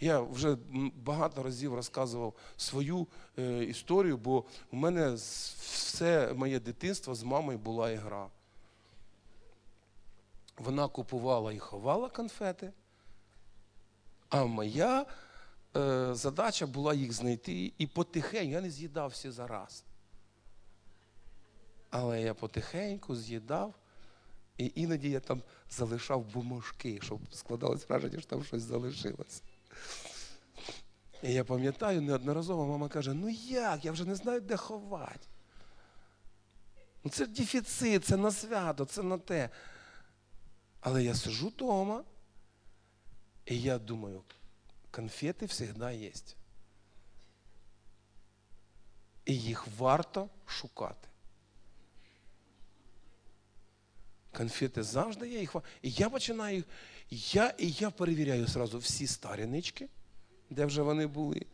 Я 0.00 0.20
вже 0.20 0.56
багато 0.94 1.42
разів 1.42 1.74
розказував 1.74 2.34
свою 2.56 3.06
е, 3.38 3.64
історію, 3.64 4.16
бо 4.16 4.44
у 4.72 4.76
мене 4.76 5.14
все 5.14 6.32
моє 6.32 6.60
дитинство 6.60 7.14
з 7.14 7.22
мамою 7.22 7.58
була 7.58 7.90
ігра. 7.90 8.28
Вона 10.58 10.88
купувала 10.88 11.52
і 11.52 11.58
ховала 11.58 12.08
конфети, 12.08 12.72
а 14.28 14.44
моя 14.44 15.06
е, 15.76 16.14
задача 16.14 16.66
була 16.66 16.94
їх 16.94 17.12
знайти 17.12 17.72
і 17.78 17.86
потихеньку, 17.86 18.52
я 18.52 18.60
не 18.60 18.70
з'їдав 18.70 19.10
всі 19.10 19.30
зараз. 19.30 19.84
Але 21.90 22.22
я 22.22 22.34
потихеньку 22.34 23.16
з'їдав, 23.16 23.74
і 24.56 24.72
іноді 24.74 25.10
я 25.10 25.20
там 25.20 25.42
залишав 25.70 26.32
бумажки, 26.32 26.98
щоб 27.02 27.20
складалось 27.30 27.88
враження, 27.88 28.18
що 28.18 28.28
там 28.28 28.44
щось 28.44 28.62
залишилось. 28.62 29.42
І 31.22 31.32
я 31.32 31.44
пам'ятаю, 31.44 32.02
неодноразово 32.02 32.66
мама 32.66 32.88
каже: 32.88 33.14
ну 33.14 33.28
як, 33.48 33.84
я 33.84 33.92
вже 33.92 34.04
не 34.04 34.14
знаю, 34.14 34.40
де 34.40 34.56
ховати. 34.56 35.26
Ну 37.04 37.10
це 37.10 37.26
дефіцит, 37.26 38.04
це 38.04 38.16
на 38.16 38.30
свято, 38.30 38.84
це 38.84 39.02
на 39.02 39.18
те. 39.18 39.50
Але 40.80 41.04
я 41.04 41.14
сижу 41.14 41.48
вдома, 41.48 42.04
і 43.46 43.62
я 43.62 43.78
думаю, 43.78 44.22
конфети 44.90 45.46
завжди 45.46 45.94
є. 45.94 46.12
І 49.24 49.38
їх 49.38 49.66
варто 49.78 50.28
шукати. 50.46 51.08
Конфети 54.32 54.82
завжди 54.82 55.28
є. 55.28 55.48
І 55.82 55.90
я 55.90 56.10
починаю 56.10 56.56
їх. 56.56 56.64
Я, 57.10 57.54
і 57.58 57.70
я 57.70 57.90
перевіряю 57.90 58.46
зразу 58.46 58.78
всі 58.78 59.06
старі 59.06 59.46
нички, 59.46 59.88
де 60.50 60.66
вже 60.66 60.82
вони 60.82 61.06
були. 61.06 61.46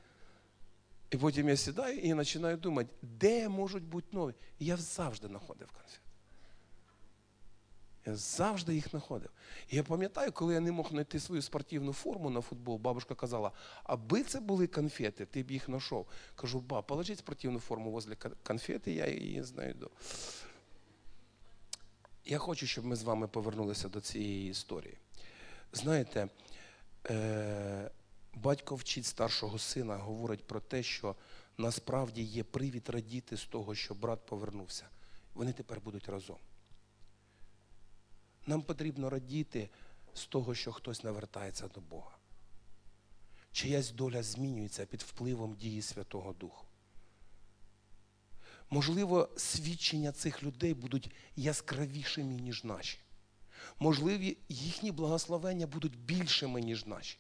І 1.10 1.16
потім 1.16 1.48
я 1.48 1.56
сідаю 1.56 1.98
і 1.98 2.14
починаю 2.14 2.56
думати, 2.56 2.90
де 3.02 3.48
можуть 3.48 3.84
бути 3.84 4.06
нові. 4.12 4.34
Я 4.58 4.76
завжди 4.76 5.26
знаходив 5.26 5.68
конфети. 5.72 5.98
Я 8.06 8.16
завжди 8.16 8.74
їх 8.74 8.88
знаходив. 8.88 9.30
І 9.68 9.76
я 9.76 9.82
пам'ятаю, 9.82 10.32
коли 10.32 10.54
я 10.54 10.60
не 10.60 10.72
мог 10.72 10.88
знайти 10.88 11.20
свою 11.20 11.42
спортивну 11.42 11.92
форму 11.92 12.30
на 12.30 12.40
футбол, 12.40 12.78
бабушка 12.78 13.14
казала, 13.14 13.52
аби 13.84 14.22
це 14.22 14.40
були 14.40 14.66
конфети, 14.66 15.26
ти 15.26 15.42
б 15.42 15.50
їх 15.50 15.66
знайшов. 15.66 16.06
Кажу, 16.34 16.60
ба, 16.60 16.82
положіть 16.82 17.18
спортивну 17.18 17.60
форму 17.60 17.90
возле 17.90 18.16
конфети, 18.42 18.92
я 18.92 19.06
її 19.06 19.42
знайду. 19.42 19.90
Я 22.24 22.38
хочу, 22.38 22.66
щоб 22.66 22.84
ми 22.84 22.96
з 22.96 23.02
вами 23.02 23.28
повернулися 23.28 23.88
до 23.88 24.00
цієї 24.00 24.50
історії. 24.50 24.98
Знаєте, 25.74 26.28
е, 27.10 27.90
батько 28.34 28.74
вчить 28.74 29.06
старшого 29.06 29.58
сина, 29.58 29.96
говорить 29.96 30.46
про 30.46 30.60
те, 30.60 30.82
що 30.82 31.16
насправді 31.58 32.22
є 32.22 32.44
привід 32.44 32.88
радіти 32.88 33.36
з 33.36 33.44
того, 33.44 33.74
що 33.74 33.94
брат 33.94 34.26
повернувся. 34.26 34.88
Вони 35.34 35.52
тепер 35.52 35.80
будуть 35.80 36.08
разом. 36.08 36.36
Нам 38.46 38.62
потрібно 38.62 39.10
радіти 39.10 39.68
з 40.14 40.26
того, 40.26 40.54
що 40.54 40.72
хтось 40.72 41.04
навертається 41.04 41.68
до 41.68 41.80
Бога. 41.80 42.16
Чиясь 43.52 43.90
доля 43.90 44.22
змінюється 44.22 44.86
під 44.86 45.02
впливом 45.02 45.54
дії 45.54 45.82
Святого 45.82 46.32
Духу. 46.32 46.66
Можливо, 48.70 49.28
свідчення 49.36 50.12
цих 50.12 50.42
людей 50.42 50.74
будуть 50.74 51.10
яскравішими, 51.36 52.34
ніж 52.34 52.64
наші. 52.64 52.98
Можливо, 53.78 54.24
їхні 54.48 54.92
благословення 54.92 55.66
будуть 55.66 55.98
більшими, 55.98 56.60
ніж 56.60 56.86
наші. 56.86 57.18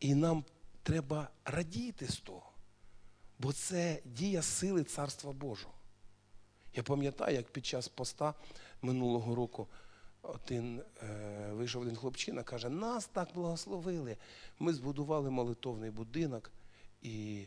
І 0.00 0.14
нам 0.14 0.44
треба 0.82 1.30
радіти 1.44 2.06
з 2.06 2.16
того, 2.16 2.52
бо 3.38 3.52
це 3.52 4.02
дія 4.04 4.42
сили 4.42 4.84
Царства 4.84 5.32
Божого. 5.32 5.74
Я 6.74 6.82
пам'ятаю, 6.82 7.36
як 7.36 7.52
під 7.52 7.66
час 7.66 7.88
поста 7.88 8.34
минулого 8.82 9.34
року 9.34 9.68
один, 10.22 10.82
е, 11.02 11.52
вийшов 11.52 11.82
один 11.82 11.96
хлопчина, 11.96 12.42
каже, 12.42 12.68
нас 12.68 13.06
так 13.06 13.28
благословили. 13.34 14.16
Ми 14.58 14.72
збудували 14.72 15.30
молитовний 15.30 15.90
будинок 15.90 16.50
і 17.02 17.46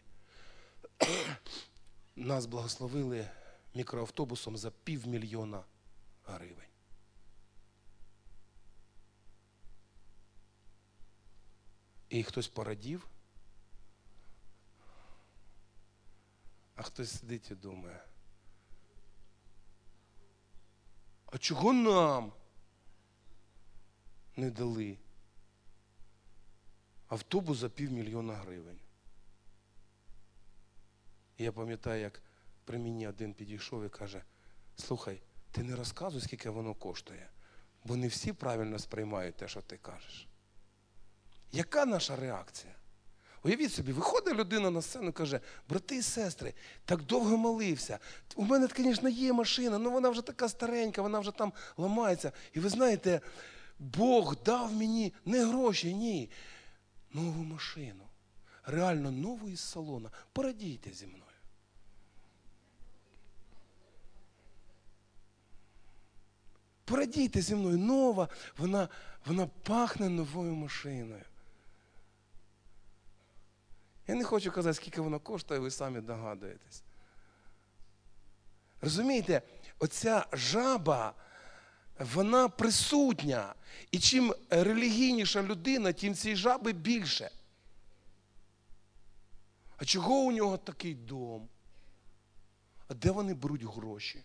нас 2.15 2.45
благословили 2.45 3.29
мікроавтобусом 3.75 4.57
за 4.57 4.71
півмільйона 4.71 5.63
гривень. 6.25 6.68
І 12.09 12.23
хтось 12.23 12.47
порадів, 12.47 13.07
а 16.75 16.81
хтось 16.81 17.19
сидить 17.19 17.51
і 17.51 17.55
думає. 17.55 18.03
А 21.25 21.37
чого 21.37 21.73
нам 21.73 22.31
не 24.35 24.51
дали 24.51 24.97
автобус 27.07 27.57
за 27.57 27.69
півмільйона 27.69 28.33
гривень? 28.33 28.79
Я 31.37 31.51
пам'ятаю, 31.51 32.01
як 32.01 32.21
при 32.65 32.77
мені 32.77 33.07
один 33.07 33.33
підійшов 33.33 33.85
і 33.85 33.89
каже: 33.89 34.23
слухай, 34.75 35.21
ти 35.51 35.63
не 35.63 35.75
розказуй, 35.75 36.21
скільки 36.21 36.49
воно 36.49 36.73
коштує, 36.73 37.29
бо 37.83 37.95
не 37.95 38.07
всі 38.07 38.33
правильно 38.33 38.79
сприймають 38.79 39.35
те, 39.35 39.47
що 39.47 39.61
ти 39.61 39.77
кажеш. 39.77 40.27
Яка 41.51 41.85
наша 41.85 42.15
реакція? 42.15 42.73
Уявіть 43.43 43.73
собі, 43.73 43.91
виходить 43.91 44.33
людина 44.33 44.69
на 44.69 44.81
сцену 44.81 45.09
і 45.09 45.11
каже, 45.11 45.39
брати 45.69 45.95
і 45.95 46.01
сестри, 46.01 46.53
так 46.85 47.03
довго 47.03 47.37
молився. 47.37 47.99
У 48.35 48.43
мене, 48.45 48.67
звісно, 48.77 49.09
є 49.09 49.33
машина, 49.33 49.75
але 49.75 49.89
вона 49.89 50.09
вже 50.09 50.21
така 50.21 50.49
старенька, 50.49 51.01
вона 51.01 51.19
вже 51.19 51.31
там 51.31 51.53
ламається. 51.77 52.31
І 52.53 52.59
ви 52.59 52.69
знаєте, 52.69 53.21
Бог 53.79 54.35
дав 54.45 54.73
мені 54.73 55.13
не 55.25 55.45
гроші, 55.45 55.93
ні. 55.93 56.29
Нову 57.13 57.43
машину. 57.43 58.03
Реально 58.65 59.11
нову 59.11 59.49
із 59.49 59.59
салона. 59.59 60.09
Порадійте 60.33 60.93
зі 60.93 61.05
мною. 61.05 61.23
Порадійте 66.85 67.41
зі 67.41 67.55
мною, 67.55 67.77
нова, 67.77 68.29
вона, 68.57 68.89
вона 69.25 69.47
пахне 69.47 70.09
новою 70.09 70.55
машиною. 70.55 71.23
Я 74.09 74.15
не 74.15 74.23
хочу 74.23 74.51
казати, 74.51 74.73
скільки 74.73 75.01
воно 75.01 75.19
коштує, 75.19 75.59
ви 75.59 75.71
самі 75.71 76.01
догадуєтесь. 76.01 76.83
Розумієте, 78.81 79.41
оця 79.79 80.25
жаба, 80.33 81.13
вона 81.99 82.49
присутня. 82.49 83.55
І 83.91 83.99
чим 83.99 84.35
релігійніша 84.49 85.43
людина, 85.43 85.93
тим 85.93 86.15
цієї 86.15 86.35
жаби 86.35 86.73
більше. 86.73 87.31
А 89.77 89.85
чого 89.85 90.13
у 90.13 90.31
нього 90.31 90.57
такий 90.57 90.93
дом? 90.95 91.47
А 92.87 92.93
де 92.93 93.11
вони 93.11 93.33
беруть 93.33 93.63
гроші? 93.63 94.23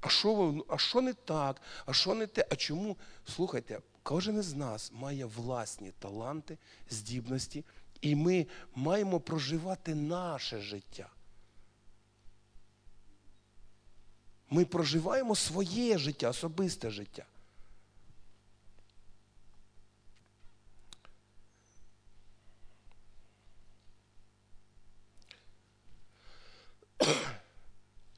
А 0.00 0.08
що, 0.08 0.64
а 0.68 0.78
що 0.78 1.00
не 1.00 1.12
так? 1.12 1.62
А 1.86 1.92
що 1.92 2.14
не 2.14 2.26
те? 2.26 2.46
А 2.50 2.56
чому? 2.56 2.96
Слухайте, 3.26 3.80
кожен 4.02 4.38
із 4.38 4.54
нас 4.54 4.92
має 4.94 5.24
власні 5.24 5.92
таланти, 5.98 6.58
здібності, 6.90 7.64
і 8.00 8.14
ми 8.14 8.46
маємо 8.74 9.20
проживати 9.20 9.94
наше 9.94 10.60
життя. 10.60 11.08
Ми 14.50 14.64
проживаємо 14.64 15.36
своє 15.36 15.98
життя, 15.98 16.28
особисте 16.28 16.90
життя. 16.90 17.24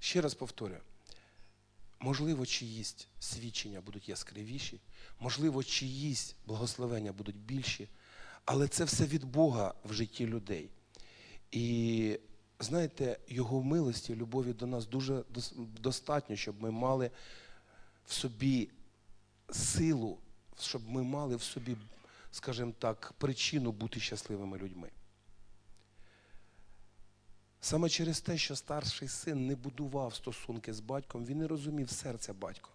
Ще 0.01 0.21
раз 0.21 0.35
повторюю. 0.35 0.81
Можливо, 2.03 2.47
чиїсь 2.47 3.07
свідчення 3.21 3.81
будуть 3.81 4.09
яскравіші, 4.09 4.81
можливо, 5.21 5.65
чиїсь 5.65 6.35
благословення 6.47 7.13
будуть 7.13 7.37
більші, 7.37 7.89
але 8.45 8.69
це 8.69 8.85
все 8.85 9.05
від 9.05 9.25
Бога 9.25 9.75
в 9.85 9.93
житті 9.93 10.27
людей. 10.27 10.71
І 11.51 12.19
знаєте, 12.61 13.19
Його 13.29 13.63
милості, 13.63 14.15
любові 14.15 14.53
до 14.53 14.67
нас 14.67 14.87
дуже 14.87 15.25
достатньо, 15.81 16.37
щоб 16.37 16.63
ми 16.63 16.71
мали 16.71 17.11
в 18.07 18.13
собі 18.13 18.71
силу, 19.51 20.19
щоб 20.61 20.89
ми 20.89 21.03
мали 21.03 21.37
в 21.37 21.43
собі, 21.43 21.77
скажімо 22.31 22.73
так, 22.79 23.15
причину 23.19 23.73
бути 23.73 24.01
щасливими 24.01 24.59
людьми. 24.59 24.91
Саме 27.65 27.89
через 27.89 28.21
те, 28.21 28.39
що 28.39 28.57
старший 28.57 29.09
син 29.09 29.47
не 29.47 29.57
будував 29.57 30.15
стосунки 30.15 30.73
з 30.73 30.81
батьком, 30.81 31.25
він 31.25 31.39
не 31.39 31.47
розумів 31.47 31.91
серця 31.91 32.33
батька. 32.33 32.69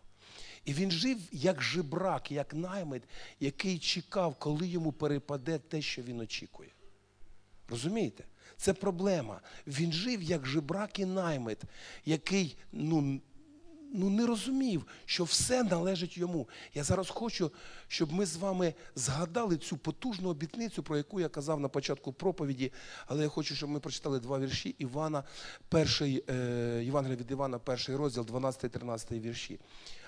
І 0.66 0.74
він 0.74 0.92
жив 0.92 1.18
як 1.32 1.62
жебрак, 1.62 2.32
як 2.32 2.54
наймит, 2.54 3.04
який 3.40 3.80
чекав, 3.80 4.36
коли 4.36 4.68
йому 4.68 4.92
перепаде 4.92 5.60
те, 5.60 5.82
що 5.82 6.02
він 6.02 6.20
очікує. 6.20 6.70
Розумієте? 7.70 8.24
Це 8.58 8.74
проблема. 8.74 9.42
Він 9.68 9.92
жив 9.94 10.24
як 10.24 10.46
жебрак 10.46 11.00
і 11.00 11.06
наймит, 11.06 11.62
який 12.06 12.58
ну, 12.72 13.22
ну, 13.94 14.10
не 14.10 14.26
розумів, 14.26 14.86
що 15.06 15.24
все 15.24 15.64
належить 15.64 16.18
йому. 16.18 16.50
Я 16.74 16.84
зараз 16.84 17.10
хочу, 17.10 17.52
щоб 17.88 18.14
ми 18.14 18.26
з 18.26 18.36
вами 18.36 18.74
згадали 18.96 19.58
цю 19.58 19.78
потужну 19.78 20.30
обітницю, 20.30 20.84
про 20.84 20.98
яку 20.98 21.20
я 21.20 21.30
казав 21.30 21.60
на 21.60 21.68
початку 21.68 22.14
проповіді. 22.14 22.72
Але 23.06 23.24
я 23.24 23.30
хочу, 23.30 23.56
щоб 23.56 23.70
ми 23.70 23.80
прочитали 23.80 24.20
два 24.20 24.40
вірші 24.40 24.76
Івана, 24.78 25.24
перший, 25.70 26.24
е, 26.30 26.82
Євангелія 26.84 27.18
від 27.18 27.32
Івана, 27.32 27.60
перший 27.60 27.96
розділ, 27.96 28.24
12-13 28.24 29.20
вірші. 29.20 29.60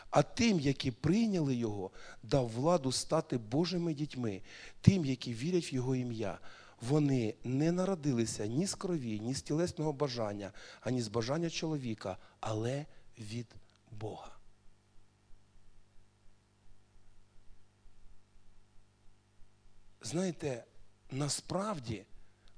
А 0.09 0.23
тим, 0.23 0.59
які 0.59 0.91
прийняли 0.91 1.55
його, 1.55 1.91
дав 2.23 2.49
владу 2.49 2.91
стати 2.91 3.38
Божими 3.38 3.93
дітьми, 3.93 4.41
тим, 4.82 5.05
які 5.05 5.34
вірять 5.34 5.73
в 5.73 5.75
Його 5.75 5.95
ім'я. 5.95 6.39
Вони 6.82 7.34
не 7.43 7.71
народилися 7.71 8.45
ні 8.45 8.67
з 8.67 8.75
крові, 8.75 9.19
ні 9.19 9.34
з 9.34 9.41
тілесного 9.41 9.93
бажання, 9.93 10.51
ані 10.82 11.01
з 11.01 11.07
бажання 11.07 11.49
чоловіка, 11.49 12.17
але 12.39 12.86
від 13.19 13.47
Бога. 13.92 14.40
Знаєте, 20.02 20.66
насправді, 21.12 22.06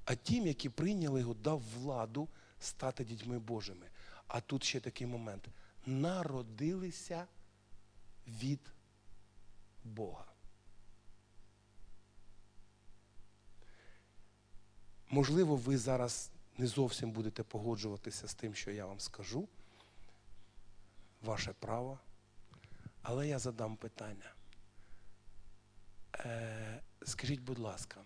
а 0.05 0.15
тим, 0.15 0.47
які 0.47 0.69
прийняли 0.69 1.19
його, 1.19 1.33
дав 1.33 1.61
владу 1.77 2.27
стати 2.59 3.03
дітьми 3.03 3.39
Божими. 3.39 3.87
А 4.27 4.41
тут 4.41 4.63
ще 4.63 4.79
такий 4.79 5.07
момент. 5.07 5.47
Народилися 5.85 7.27
від 8.27 8.59
Бога. 9.83 10.25
Можливо, 15.09 15.55
ви 15.55 15.77
зараз 15.77 16.29
не 16.57 16.67
зовсім 16.67 17.11
будете 17.11 17.43
погоджуватися 17.43 18.27
з 18.27 18.33
тим, 18.33 18.55
що 18.55 18.71
я 18.71 18.85
вам 18.85 18.99
скажу. 18.99 19.47
Ваше 21.21 21.53
право. 21.53 21.99
Але 23.01 23.27
я 23.27 23.39
задам 23.39 23.77
питання. 23.77 24.33
Е, 26.15 26.81
скажіть, 27.05 27.41
будь 27.41 27.59
ласка, 27.59 28.03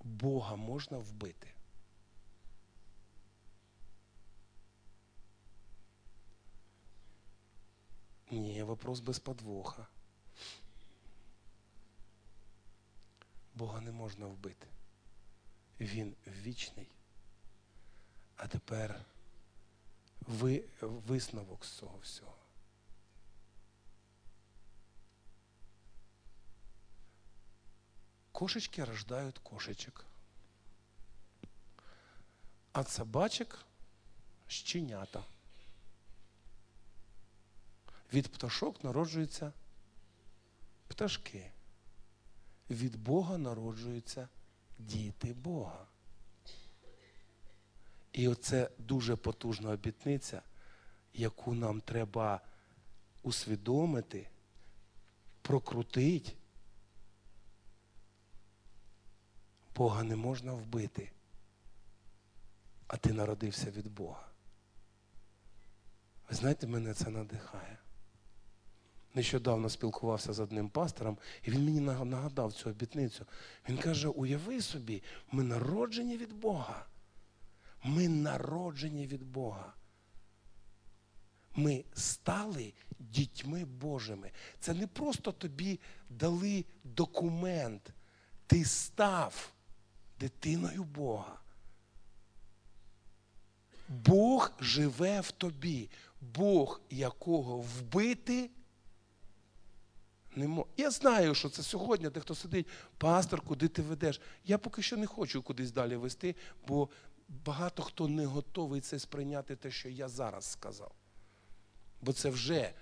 Бога 0.00 0.56
можна 0.56 0.98
вбити? 0.98 1.54
Ні, 8.30 8.62
вопрос 8.62 9.00
без 9.00 9.18
подвоха. 9.18 9.86
Бога 13.54 13.80
не 13.80 13.92
можна 13.92 14.26
вбити. 14.26 14.66
Він 15.80 16.16
вічний. 16.26 16.88
А 18.36 18.46
тепер 18.46 19.04
ви, 20.30 20.64
висновок 20.80 21.64
з 21.64 21.70
цього 21.70 21.98
всього. 22.02 22.36
Кошечки 28.32 28.84
рождають 28.84 29.38
кошечек. 29.38 30.04
А 32.72 32.84
собачек 32.84 33.58
щенята. 34.46 35.24
Від 38.12 38.32
пташок 38.32 38.84
народжуються 38.84 39.52
пташки. 40.88 41.50
Від 42.70 42.96
Бога 42.96 43.38
народжуються 43.38 44.28
діти 44.78 45.32
Бога. 45.32 45.86
І 48.12 48.28
оце 48.28 48.70
дуже 48.78 49.16
потужна 49.16 49.70
обітниця, 49.70 50.42
яку 51.14 51.54
нам 51.54 51.80
треба 51.80 52.40
усвідомити, 53.22 54.28
прокрутити. 55.42 56.32
Бога 59.76 60.02
не 60.02 60.16
можна 60.16 60.52
вбити, 60.52 61.10
а 62.86 62.96
ти 62.96 63.12
народився 63.12 63.70
від 63.70 63.88
Бога. 63.88 64.26
Ви 66.30 66.36
знаєте, 66.36 66.66
мене 66.66 66.94
це 66.94 67.10
надихає. 67.10 67.78
Нещодавно 69.14 69.68
спілкувався 69.68 70.32
з 70.32 70.40
одним 70.40 70.68
пастором, 70.68 71.18
і 71.42 71.50
він 71.50 71.64
мені 71.64 71.80
нагадав 71.80 72.52
цю 72.52 72.70
обітницю. 72.70 73.26
Він 73.68 73.78
каже: 73.78 74.08
уяви 74.08 74.62
собі, 74.62 75.02
ми 75.32 75.42
народжені 75.42 76.16
від 76.16 76.32
Бога. 76.32 76.86
Ми 77.84 78.08
народжені 78.08 79.06
від 79.06 79.22
Бога. 79.22 79.74
Ми 81.54 81.84
стали 81.94 82.72
дітьми 82.98 83.64
Божими. 83.64 84.30
Це 84.60 84.74
не 84.74 84.86
просто 84.86 85.32
тобі 85.32 85.80
дали 86.08 86.64
документ. 86.84 87.92
Ти 88.46 88.64
став 88.64 89.52
дитиною 90.20 90.84
Бога. 90.84 91.40
Бог 93.88 94.52
живе 94.60 95.20
в 95.20 95.30
тобі. 95.30 95.90
Бог, 96.20 96.80
якого 96.90 97.58
вбити 97.58 98.50
не 100.36 100.48
мо... 100.48 100.66
Я 100.76 100.90
знаю, 100.90 101.34
що 101.34 101.48
це 101.48 101.62
сьогодні, 101.62 102.10
де 102.10 102.20
хто 102.20 102.34
сидить, 102.34 102.66
пастор, 102.98 103.40
куди 103.40 103.68
ти 103.68 103.82
ведеш. 103.82 104.20
Я 104.44 104.58
поки 104.58 104.82
що 104.82 104.96
не 104.96 105.06
хочу 105.06 105.42
кудись 105.42 105.72
далі 105.72 105.96
вести, 105.96 106.36
бо 106.68 106.88
багато 107.30 107.82
хто 107.82 108.08
не 108.08 108.26
готовий 108.26 108.80
це 108.80 108.98
сприйняти 108.98 109.56
те, 109.56 109.70
що 109.70 109.88
я 109.88 110.08
зараз 110.08 110.44
сказав. 110.44 110.92
Бо 112.02 112.12
це 112.12 112.30
вже 112.30 112.72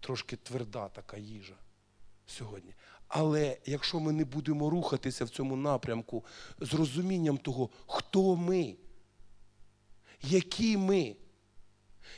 трошки 0.00 0.36
тверда 0.36 0.88
така 0.88 1.16
їжа 1.16 1.56
сьогодні. 2.26 2.74
Але 3.08 3.58
якщо 3.66 4.00
ми 4.00 4.12
не 4.12 4.24
будемо 4.24 4.70
рухатися 4.70 5.24
в 5.24 5.28
цьому 5.28 5.56
напрямку 5.56 6.24
з 6.60 6.74
розумінням 6.74 7.38
того, 7.38 7.70
хто 7.86 8.36
ми, 8.36 8.76
які 10.22 10.76
ми, 10.76 11.16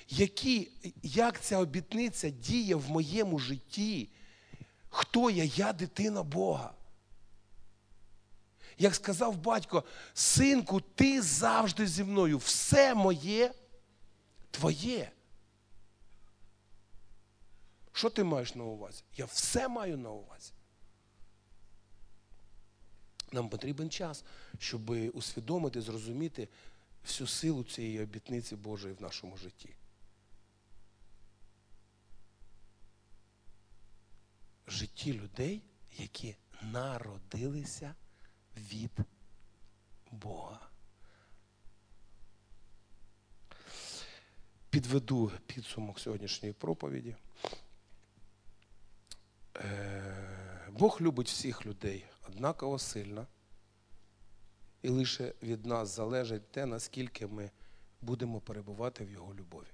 які, 0.08 0.70
як 1.02 1.40
ця 1.40 1.58
обітниця 1.58 2.30
діє 2.30 2.74
в 2.74 2.90
моєму 2.90 3.38
житті, 3.38 4.08
хто 4.88 5.30
я? 5.30 5.44
Я 5.44 5.72
дитина 5.72 6.22
Бога. 6.22 6.75
Як 8.78 8.94
сказав 8.94 9.36
батько, 9.36 9.84
синку, 10.14 10.80
ти 10.80 11.22
завжди 11.22 11.86
зі 11.86 12.04
мною. 12.04 12.38
Все 12.38 12.94
моє 12.94 13.52
твоє. 14.50 15.12
Що 17.92 18.10
ти 18.10 18.24
маєш 18.24 18.54
на 18.54 18.64
увазі? 18.64 19.02
Я 19.16 19.24
все 19.24 19.68
маю 19.68 19.96
на 19.96 20.10
увазі. 20.10 20.52
Нам 23.32 23.48
потрібен 23.48 23.90
час, 23.90 24.24
щоб 24.58 24.90
усвідомити, 24.90 25.82
зрозуміти 25.82 26.48
всю 27.04 27.26
силу 27.26 27.64
цієї 27.64 28.02
обітниці 28.02 28.56
Божої 28.56 28.94
в 28.94 29.02
нашому 29.02 29.36
житті. 29.36 29.74
Житті 34.66 35.12
людей, 35.12 35.62
які 35.98 36.36
народилися 36.62 37.94
від 38.56 38.90
Бога. 40.10 40.60
Підведу 44.70 45.32
підсумок 45.46 46.00
сьогоднішньої 46.00 46.52
проповіді. 46.52 47.16
Бог 50.70 50.98
любить 51.00 51.28
всіх 51.28 51.66
людей 51.66 52.04
однаково 52.28 52.78
сильно. 52.78 53.26
І 54.82 54.88
лише 54.88 55.34
від 55.42 55.66
нас 55.66 55.96
залежить 55.96 56.52
те, 56.52 56.66
наскільки 56.66 57.26
ми 57.26 57.50
будемо 58.02 58.40
перебувати 58.40 59.04
в 59.04 59.10
Його 59.10 59.34
любові. 59.34 59.66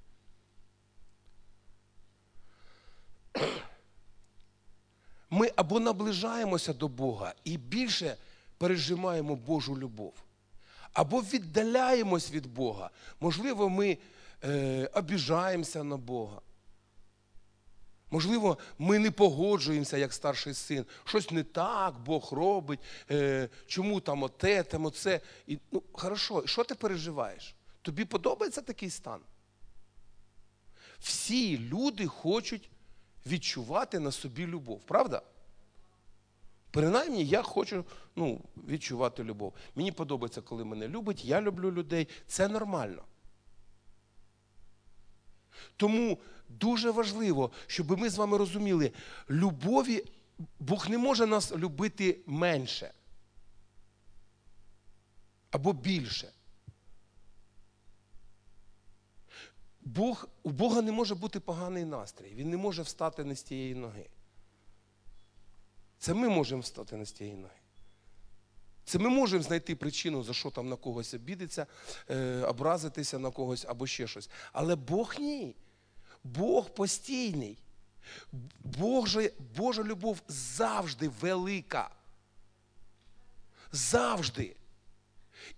Ми 5.31 5.53
або 5.57 5.81
наближаємося 5.81 6.73
до 6.73 6.89
Бога 6.89 7.35
і 7.45 7.57
більше 7.57 8.17
пережимаємо 8.63 9.37
Божу 9.37 9.79
любов, 9.79 10.15
або 10.93 11.21
віддаляємось 11.21 12.31
від 12.33 12.47
Бога. 12.47 12.91
Можливо, 13.21 13.69
ми 13.69 13.99
е, 14.45 14.91
обіжаємося 14.95 15.85
на 15.85 15.97
Бога. 15.97 16.41
Можливо, 18.11 18.59
ми 18.79 18.99
не 18.99 19.11
погоджуємося 19.11 19.97
як 19.97 20.13
старший 20.13 20.55
син. 20.55 20.87
Щось 21.05 21.31
не 21.31 21.43
так 21.43 21.99
Бог 21.99 22.33
робить. 22.33 22.81
Е, 23.11 23.49
чому 23.67 24.01
там 24.01 24.23
оте, 24.23 24.63
там 24.63 24.87
оце. 24.87 25.21
І, 25.47 25.59
ну, 25.73 25.83
хорошо, 25.93 26.47
що 26.47 26.65
ти 26.65 26.75
переживаєш? 26.75 27.55
Тобі 27.83 28.05
подобається 28.05 28.61
такий 28.61 28.91
стан? 28.91 29.21
Всі 31.01 31.59
люди 31.59 32.07
хочуть 32.07 32.71
відчувати 33.27 33.99
на 33.99 34.13
собі 34.13 34.47
любов, 34.47 34.81
правда? 34.87 35.23
Принаймні, 36.73 37.25
я 37.25 37.43
хочу 37.43 37.85
ну, 38.17 38.41
відчувати 38.69 39.25
любов. 39.25 39.55
Мені 39.75 39.93
подобається, 39.93 40.41
коли 40.41 40.65
мене 40.65 40.89
любить, 40.89 41.25
я 41.25 41.41
люблю 41.41 41.73
людей. 41.73 42.09
Це 42.27 42.49
нормально. 42.49 43.03
Тому 45.77 46.19
дуже 46.49 46.91
важливо, 46.91 47.51
щоб 47.67 47.99
ми 47.99 48.11
з 48.11 48.17
вами 48.17 48.39
розуміли, 48.39 48.93
любові 49.31 50.05
Бог 50.61 50.91
не 50.91 50.99
може 50.99 51.27
нас 51.27 51.53
любити 51.53 52.21
менше 52.27 52.93
або 55.51 55.73
більше. 55.73 56.33
Бог, 59.81 60.29
У 60.43 60.51
Бога 60.51 60.83
не 60.83 60.93
може 60.93 61.15
бути 61.15 61.41
поганий 61.41 61.85
настрій. 61.85 62.35
Він 62.35 62.51
не 62.51 62.57
може 62.57 62.83
встати 62.83 63.25
не 63.25 63.37
з 63.37 63.43
тієї 63.43 63.75
ноги. 63.75 64.07
Це 66.03 66.15
ми 66.15 66.29
можемо 66.29 66.61
встати 66.61 66.97
не 66.97 67.07
з 67.07 67.13
тієї 67.13 67.37
ноги. 67.37 67.55
Це 68.85 68.99
ми 68.99 69.09
можемо 69.09 69.43
знайти 69.43 69.77
причину, 69.77 70.23
за 70.23 70.33
що 70.33 70.51
там 70.51 70.69
на 70.69 70.77
когось 70.77 71.15
обідеться, 71.15 71.67
е, 72.11 72.41
образитися 72.41 73.19
на 73.19 73.31
когось 73.31 73.65
або 73.69 73.87
ще 73.87 74.07
щось. 74.07 74.31
Але 74.53 74.77
Бог 74.77 75.15
ні. 75.19 75.55
Бог 76.25 76.71
постійний. 76.71 77.59
Бог 78.65 79.09
Божа 79.57 79.83
любов 79.83 80.23
завжди 80.29 81.09
велика. 81.09 81.91
Завжди. 83.73 84.57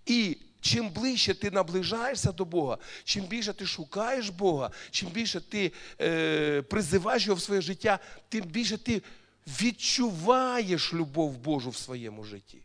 І 0.05 0.37
чим 0.61 0.89
ближче 0.89 1.33
ти 1.33 1.51
наближаєшся 1.51 2.31
до 2.31 2.45
Бога, 2.45 2.77
чим 3.03 3.25
більше 3.25 3.53
ти 3.53 3.65
шукаєш 3.65 4.29
Бога, 4.29 4.71
чим 4.91 5.09
більше 5.09 5.41
ти 5.41 5.71
е, 6.01 6.61
призиваєш 6.61 7.25
його 7.25 7.35
в 7.35 7.41
своє 7.41 7.61
життя, 7.61 7.99
тим 8.29 8.45
більше 8.45 8.77
ти 8.77 9.01
відчуваєш 9.47 10.93
любов 10.93 11.37
Божу 11.37 11.69
в 11.69 11.75
своєму 11.75 12.23
житті. 12.23 12.61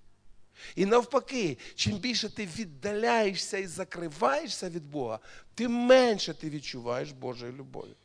І 0.77 0.87
навпаки, 0.87 1.59
чим 1.75 1.97
більше 1.97 2.29
ти 2.29 2.47
віддаляєшся 2.47 3.59
і 3.59 3.67
закриваєшся 3.67 4.71
від 4.71 4.85
Бога, 4.85 5.19
тим 5.55 5.73
менше 5.73 6.35
ти 6.35 6.51
відчуваєш 6.51 7.13
Божої 7.13 7.53
любові. 7.53 7.97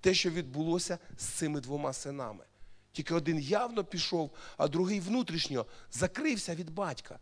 Те, 0.00 0.14
що 0.14 0.30
відбулося 0.30 0.98
з 1.18 1.24
цими 1.24 1.60
двома 1.60 1.92
синами. 1.92 2.44
Тільки 2.92 3.14
один 3.14 3.38
явно 3.38 3.84
пішов, 3.84 4.30
а 4.56 4.68
другий 4.68 5.00
внутрішньо 5.00 5.66
закрився 5.90 6.54
від 6.54 6.70
батька 6.70 7.18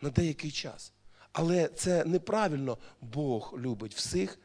на 0.00 0.10
деякий 0.10 0.50
час. 0.50 0.92
Але 1.32 1.68
це 1.68 2.04
неправильно. 2.04 2.78
Бог 3.00 3.54
любить 3.58 3.94
всіх. 3.94 4.38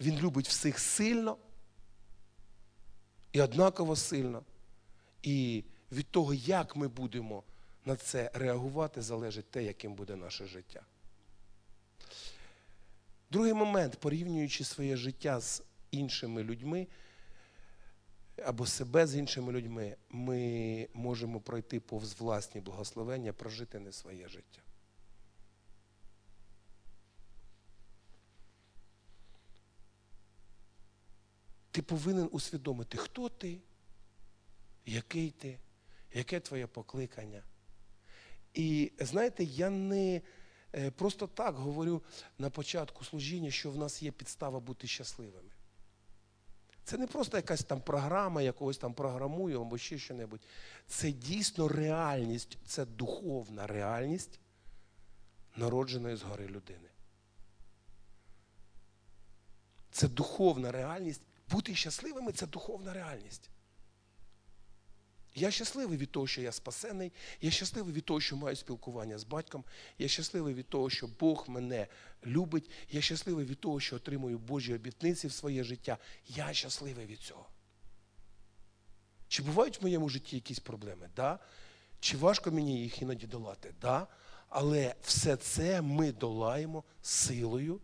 Він 0.00 0.18
любить 0.18 0.48
всіх 0.48 0.78
сильно 0.78 1.36
і 3.34 3.40
однаково 3.40 3.96
сильно. 3.96 4.42
І 5.22 5.64
від 5.92 6.06
того, 6.10 6.34
як 6.34 6.76
ми 6.76 6.88
будемо 6.88 7.42
на 7.84 7.96
це 7.96 8.30
реагувати, 8.34 9.02
залежить 9.02 9.50
те, 9.50 9.64
яким 9.64 9.94
буде 9.94 10.16
наше 10.16 10.46
життя. 10.46 10.82
Другий 13.30 13.54
момент, 13.54 13.96
порівнюючи 14.00 14.64
своє 14.64 14.96
життя 14.96 15.40
з 15.40 15.62
іншими 15.90 16.42
людьми 16.42 16.86
або 18.44 18.66
себе 18.66 19.06
з 19.06 19.16
іншими 19.16 19.52
людьми, 19.52 19.96
ми 20.10 20.88
можемо 20.94 21.40
пройти 21.40 21.80
повз 21.80 22.20
власні 22.20 22.60
благословення, 22.60 23.32
прожити 23.32 23.78
не 23.78 23.92
своє 23.92 24.28
життя. 24.28 24.60
Ти 31.74 31.82
повинен 31.82 32.28
усвідомити, 32.32 32.98
хто 32.98 33.28
ти, 33.28 33.58
який 34.86 35.30
ти, 35.30 35.58
яке 36.12 36.40
твоє 36.40 36.66
покликання. 36.66 37.42
І 38.54 38.92
знаєте, 38.98 39.44
я 39.44 39.70
не 39.70 40.20
е, 40.74 40.90
просто 40.90 41.26
так 41.26 41.54
говорю 41.54 42.02
на 42.38 42.50
початку 42.50 43.04
служіння, 43.04 43.50
що 43.50 43.70
в 43.70 43.76
нас 43.76 44.02
є 44.02 44.10
підстава 44.10 44.60
бути 44.60 44.86
щасливими. 44.86 45.50
Це 46.84 46.98
не 46.98 47.06
просто 47.06 47.36
якась 47.36 47.64
там 47.64 47.80
програма, 47.80 48.42
якогось 48.42 48.78
там 48.78 48.94
програмую 48.94 49.60
або 49.60 49.78
ще 49.78 49.98
що-небудь. 49.98 50.46
Це 50.86 51.12
дійсно 51.12 51.68
реальність, 51.68 52.58
це 52.66 52.84
духовна 52.84 53.66
реальність 53.66 54.40
народженої 55.56 56.16
згори 56.16 56.46
людини. 56.46 56.88
Це 59.90 60.08
духовна 60.08 60.72
реальність. 60.72 61.22
Бути 61.50 61.74
щасливими 61.74 62.32
це 62.32 62.46
духовна 62.46 62.92
реальність. 62.92 63.50
Я 65.34 65.50
щасливий 65.50 65.98
від 65.98 66.10
того, 66.10 66.26
що 66.26 66.42
я 66.42 66.52
спасений, 66.52 67.12
я 67.40 67.50
щасливий 67.50 67.94
від 67.94 68.04
того, 68.04 68.20
що 68.20 68.36
маю 68.36 68.56
спілкування 68.56 69.18
з 69.18 69.24
батьком, 69.24 69.64
я 69.98 70.08
щасливий 70.08 70.54
від 70.54 70.68
того, 70.68 70.90
що 70.90 71.06
Бог 71.20 71.44
мене 71.48 71.86
любить, 72.26 72.70
я 72.90 73.00
щасливий 73.00 73.44
від 73.44 73.60
того, 73.60 73.80
що 73.80 73.96
отримую 73.96 74.38
Божі 74.38 74.74
обітниці 74.74 75.28
в 75.28 75.32
своє 75.32 75.64
життя. 75.64 75.98
Я 76.28 76.52
щасливий 76.52 77.06
від 77.06 77.18
цього. 77.18 77.46
Чи 79.28 79.42
бувають 79.42 79.80
в 79.80 79.82
моєму 79.82 80.08
житті 80.08 80.36
якісь 80.36 80.58
проблеми? 80.58 81.10
Да. 81.16 81.38
Чи 82.00 82.16
важко 82.16 82.52
мені 82.52 82.82
їх 82.82 83.02
іноді 83.02 83.26
долати? 83.26 83.74
Да. 83.80 84.06
Але 84.48 84.94
все 85.02 85.36
це 85.36 85.82
ми 85.82 86.12
долаємо 86.12 86.84
силою 87.02 87.80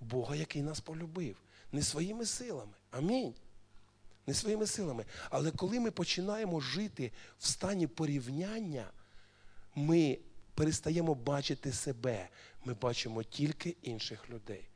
Бога, 0.00 0.36
який 0.36 0.62
нас 0.62 0.80
полюбив, 0.80 1.36
не 1.72 1.82
своїми 1.82 2.26
силами. 2.26 2.72
Амінь 2.90 3.34
не 4.26 4.34
своїми 4.34 4.66
силами. 4.66 5.04
Але 5.30 5.50
коли 5.50 5.80
ми 5.80 5.90
починаємо 5.90 6.60
жити 6.60 7.12
в 7.38 7.46
стані 7.46 7.86
порівняння, 7.86 8.90
ми 9.74 10.18
перестаємо 10.54 11.14
бачити 11.14 11.72
себе, 11.72 12.28
ми 12.64 12.74
бачимо 12.74 13.22
тільки 13.22 13.76
інших 13.82 14.30
людей. 14.30 14.68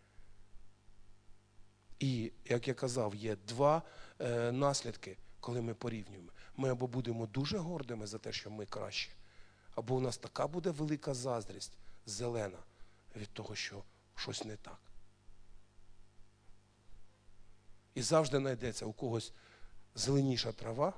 І, 1.98 2.32
як 2.44 2.68
я 2.68 2.74
казав, 2.74 3.14
є 3.14 3.36
два 3.36 3.82
е, 4.20 4.52
наслідки, 4.52 5.16
коли 5.40 5.60
ми 5.60 5.74
порівнюємо. 5.74 6.30
Ми 6.56 6.70
або 6.70 6.86
будемо 6.86 7.26
дуже 7.26 7.58
гордими 7.58 8.06
за 8.06 8.18
те, 8.18 8.32
що 8.32 8.50
ми 8.50 8.66
краще, 8.66 9.10
або 9.74 9.94
у 9.94 10.00
нас 10.00 10.16
така 10.16 10.46
буде 10.46 10.70
велика 10.70 11.14
заздрість 11.14 11.72
зелена 12.06 12.58
від 13.16 13.28
того, 13.28 13.54
що 13.54 13.82
щось 14.14 14.44
не 14.44 14.56
так. 14.56 14.78
І 17.94 18.02
завжди 18.02 18.38
знайдеться 18.38 18.86
у 18.86 18.92
когось 18.92 19.32
зеленіша 19.94 20.52
трава, 20.52 20.92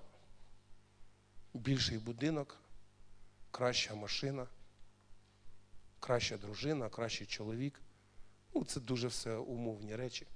більший 1.54 1.98
будинок, 1.98 2.58
краща 3.50 3.94
машина, 3.94 4.46
краща 6.00 6.36
дружина, 6.36 6.88
кращий 6.88 7.26
чоловік. 7.26 7.80
Ну, 8.54 8.64
це 8.64 8.80
дуже 8.80 9.08
все 9.08 9.36
умовні 9.36 9.96
речі. 9.96 10.26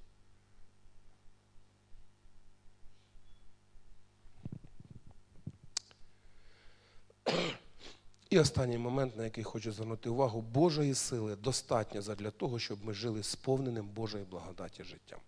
І 8.29 8.39
останній 8.39 8.77
момент, 8.77 9.17
на 9.17 9.23
який 9.23 9.43
хочу 9.43 9.71
звернути 9.71 10.09
увагу, 10.09 10.41
Божої 10.41 10.95
сили 10.95 11.35
достатньо 11.35 12.01
для 12.01 12.31
того, 12.31 12.59
щоб 12.59 12.85
ми 12.85 12.93
жили 12.93 13.23
сповненим 13.23 13.87
Божої 13.87 14.23
благодаті 14.23 14.83
життям. 14.83 15.19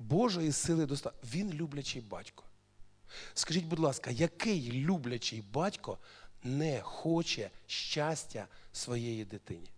Божої 0.00 0.52
сили 0.52 0.86
достатньо. 0.86 1.28
Він 1.34 1.52
люблячий 1.52 2.02
батько. 2.02 2.44
Скажіть, 3.34 3.64
будь 3.64 3.78
ласка, 3.78 4.10
який 4.10 4.72
люблячий 4.72 5.42
батько 5.42 5.98
не 6.42 6.80
хоче 6.80 7.50
щастя 7.66 8.46
своєї 8.72 9.24
дитині? 9.24 9.70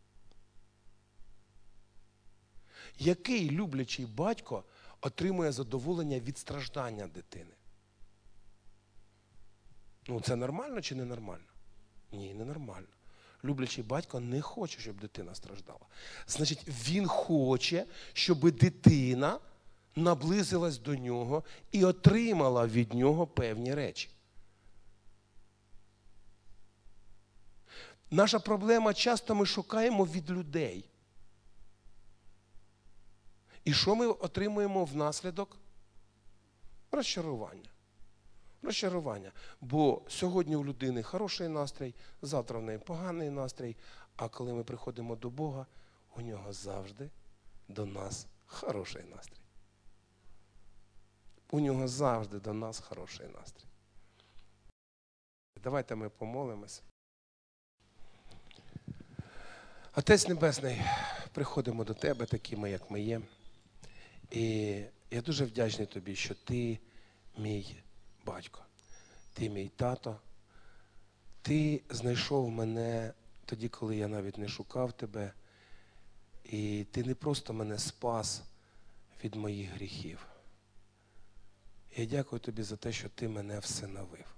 Який 2.98 3.50
люблячий 3.50 4.06
батько 4.06 4.64
отримує 5.00 5.52
задоволення 5.52 6.18
від 6.18 6.38
страждання 6.38 7.06
дитини? 7.06 7.54
Ну, 10.08 10.20
це 10.20 10.36
нормально 10.36 10.80
чи 10.80 10.94
не 10.94 11.04
нормально? 11.04 11.44
Ні, 12.12 12.34
не 12.34 12.44
нормально. 12.44 12.86
Люблячий 13.44 13.84
батько 13.84 14.20
не 14.20 14.42
хоче, 14.42 14.80
щоб 14.80 15.00
дитина 15.00 15.34
страждала. 15.34 15.86
Значить, 16.26 16.64
він 16.68 17.06
хоче, 17.06 17.86
щоб 18.12 18.50
дитина 18.50 19.38
наблизилась 19.96 20.78
до 20.78 20.94
нього 20.94 21.44
і 21.72 21.84
отримала 21.84 22.66
від 22.66 22.94
нього 22.94 23.26
певні 23.26 23.74
речі. 23.74 24.10
Наша 28.10 28.38
проблема 28.38 28.94
часто 28.94 29.34
ми 29.34 29.46
шукаємо 29.46 30.04
від 30.04 30.30
людей. 30.30 30.88
І 33.64 33.72
що 33.72 33.94
ми 33.94 34.06
отримуємо 34.06 34.84
внаслідок? 34.84 35.58
Розчарування. 36.90 37.70
Розчарування. 38.62 39.32
Бо 39.60 40.02
сьогодні 40.08 40.56
у 40.56 40.64
людини 40.64 41.02
хороший 41.02 41.48
настрій, 41.48 41.94
завтра 42.22 42.58
в 42.58 42.62
неї 42.62 42.78
поганий 42.78 43.30
настрій, 43.30 43.76
а 44.16 44.28
коли 44.28 44.52
ми 44.52 44.64
приходимо 44.64 45.16
до 45.16 45.30
Бога, 45.30 45.66
у 46.16 46.20
нього 46.20 46.52
завжди 46.52 47.10
до 47.68 47.86
нас 47.86 48.26
хороший 48.46 49.04
настрій. 49.04 49.41
У 51.54 51.60
нього 51.60 51.88
завжди 51.88 52.40
до 52.40 52.52
нас 52.52 52.80
хороший 52.80 53.28
настрій. 53.28 53.64
Давайте 55.62 55.94
ми 55.94 56.08
помолимось. 56.08 56.82
Отець 59.96 60.28
Небесний, 60.28 60.82
приходимо 61.32 61.84
до 61.84 61.94
Тебе 61.94 62.26
такими, 62.26 62.70
як 62.70 62.90
ми 62.90 63.00
є. 63.00 63.20
І 64.30 64.44
я 65.10 65.20
дуже 65.20 65.44
вдячний 65.44 65.86
тобі, 65.86 66.16
що 66.16 66.34
ти 66.34 66.78
мій 67.38 67.82
батько, 68.24 68.60
ти 69.32 69.50
мій 69.50 69.68
тато. 69.68 70.20
Ти 71.42 71.82
знайшов 71.90 72.50
мене 72.50 73.12
тоді, 73.44 73.68
коли 73.68 73.96
я 73.96 74.08
навіть 74.08 74.38
не 74.38 74.48
шукав 74.48 74.92
тебе. 74.92 75.32
І 76.44 76.86
ти 76.90 77.04
не 77.04 77.14
просто 77.14 77.52
мене 77.52 77.78
спас 77.78 78.42
від 79.24 79.34
моїх 79.34 79.70
гріхів. 79.70 80.31
Я 81.96 82.06
дякую 82.06 82.40
тобі 82.40 82.62
за 82.62 82.76
те, 82.76 82.92
що 82.92 83.08
ти 83.08 83.28
мене 83.28 83.58
всиновив. 83.58 84.34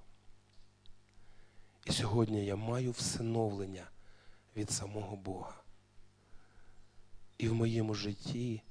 І 1.84 1.92
сьогодні 1.92 2.44
я 2.44 2.56
маю 2.56 2.90
всиновлення 2.90 3.86
від 4.56 4.70
самого 4.70 5.16
Бога. 5.16 5.54
І 7.38 7.48
в 7.48 7.54
моєму 7.54 7.94
житті 7.94 8.62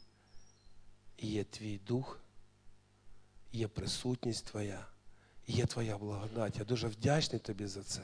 є 1.18 1.44
твій 1.44 1.80
дух, 1.88 2.20
є 3.52 3.68
присутність 3.68 4.46
Твоя, 4.46 4.86
є 5.48 5.66
Твоя 5.66 5.98
благодать. 5.98 6.58
Я 6.58 6.66
дуже 6.66 6.88
вдячний 6.88 7.40
тобі 7.40 7.68
за 7.68 7.84
це. 7.84 8.02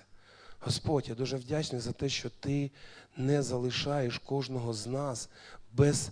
Господь, 0.59 1.09
я 1.09 1.15
дуже 1.15 1.37
вдячний 1.37 1.81
за 1.81 1.91
те, 1.91 2.09
що 2.09 2.29
Ти 2.29 2.71
не 3.17 3.43
залишаєш 3.43 4.17
кожного 4.17 4.73
з 4.73 4.87
нас 4.87 5.29
без 5.71 6.09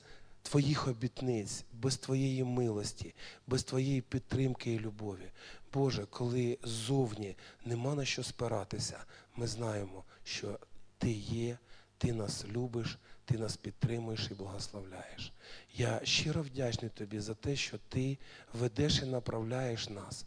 Твоїх 0.50 0.88
обітниць, 0.88 1.64
без 1.74 1.98
Твоєї 1.98 2.44
милості, 2.44 3.16
без 3.48 3.64
Твоєї 3.64 4.02
підтримки 4.02 4.74
і 4.74 4.80
любові. 4.80 5.32
Боже, 5.74 6.06
коли 6.10 6.58
ззовні 6.64 7.36
нема 7.66 7.96
на 7.96 8.06
що 8.06 8.24
спиратися, 8.24 9.06
ми 9.36 9.48
знаємо, 9.48 10.04
що 10.24 10.60
Ти 10.98 11.12
є, 11.12 11.58
Ти 11.98 12.14
нас 12.14 12.46
любиш, 12.48 12.98
Ти 13.26 13.38
нас 13.38 13.58
підтримуєш 13.58 14.28
і 14.32 14.34
благословляєш. 14.34 15.34
Я 15.76 16.02
щиро 16.04 16.42
вдячний 16.42 16.92
Тобі 16.92 17.20
за 17.20 17.34
те, 17.34 17.56
що 17.56 17.78
Ти 17.90 18.18
ведеш 18.54 19.02
і 19.02 19.06
направляєш 19.06 19.90
нас 19.90 20.26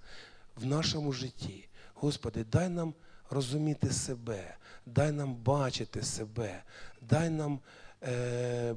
в 0.56 0.66
нашому 0.66 1.12
житті. 1.12 1.68
Господи, 1.94 2.44
дай 2.44 2.68
нам 2.68 2.94
розуміти 3.30 3.90
себе, 3.92 4.56
дай 4.86 5.12
нам 5.12 5.34
бачити 5.34 6.02
себе, 6.02 6.62
дай 7.00 7.30
нам 7.30 7.60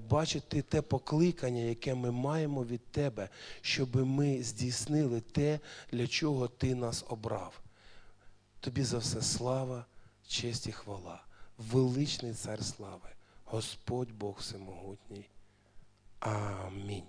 бачити 0.10 0.62
те 0.62 0.82
покликання, 0.82 1.62
яке 1.62 1.96
ми 1.96 2.12
маємо 2.12 2.64
від 2.64 2.86
Тебе, 2.86 3.30
щоб 3.62 3.96
ми 3.96 4.44
здійснили 4.44 5.22
те, 5.22 5.60
для 5.92 6.08
чого 6.08 6.48
Ти 6.48 6.76
нас 6.76 7.06
обрав. 7.10 7.60
Тобі 8.60 8.84
за 8.84 8.98
все 8.98 9.22
слава, 9.22 9.86
честь 10.28 10.68
і 10.68 10.72
хвала, 10.72 11.24
величний 11.58 12.34
цар 12.34 12.64
слави, 12.64 13.10
Господь 13.46 14.12
Бог 14.12 14.38
Всемогутній. 14.40 15.26
Амінь. 16.20 17.04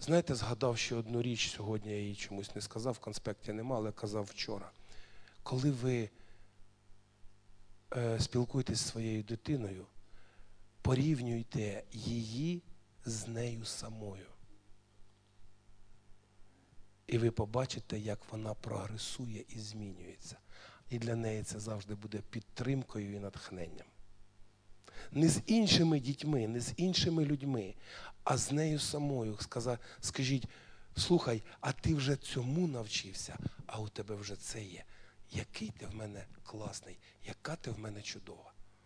Знаєте, 0.00 0.34
згадав 0.34 0.78
ще 0.78 0.94
одну 0.94 1.22
річ, 1.22 1.50
сьогодні 1.56 1.92
я 1.92 1.98
її 1.98 2.14
чомусь 2.14 2.54
не 2.54 2.60
сказав, 2.60 2.92
в 2.92 2.98
конспекті 2.98 3.52
нема, 3.52 3.76
але 3.76 3.92
казав 3.92 4.24
вчора. 4.24 4.70
Коли 5.42 5.70
ви 5.70 6.10
е, 7.96 8.20
спілкуєтесь 8.20 8.78
зі 8.78 8.84
своєю 8.84 9.22
дитиною, 9.22 9.86
порівнюйте 10.86 11.82
її 11.92 12.62
з 13.04 13.28
нею 13.28 13.64
самою. 13.64 14.26
І 17.06 17.18
ви 17.18 17.30
побачите, 17.30 17.98
як 17.98 18.32
вона 18.32 18.54
прогресує 18.54 19.44
і 19.48 19.58
змінюється. 19.58 20.36
І 20.90 20.98
для 20.98 21.16
неї 21.16 21.42
це 21.42 21.60
завжди 21.60 21.94
буде 21.94 22.18
підтримкою 22.30 23.16
і 23.16 23.18
натхненням. 23.18 23.86
Не 25.10 25.28
з 25.28 25.42
іншими 25.46 26.00
дітьми, 26.00 26.48
не 26.48 26.60
з 26.60 26.72
іншими 26.76 27.24
людьми, 27.24 27.74
а 28.24 28.36
з 28.36 28.52
нею 28.52 28.78
самою. 28.78 29.38
Скажіть, 30.00 30.48
слухай, 30.96 31.42
а 31.60 31.72
ти 31.72 31.94
вже 31.94 32.16
цьому 32.16 32.66
навчився, 32.66 33.38
а 33.66 33.80
у 33.80 33.88
тебе 33.88 34.14
вже 34.14 34.36
це 34.36 34.64
є. 34.64 34.84
Який 35.30 35.70
ти 35.70 35.86
в 35.86 35.94
мене 35.94 36.26
класний, 36.42 36.98
яка 37.24 37.56
ти 37.56 37.70
в 37.70 37.78
мене 37.78 38.02
чудова. 38.02 38.55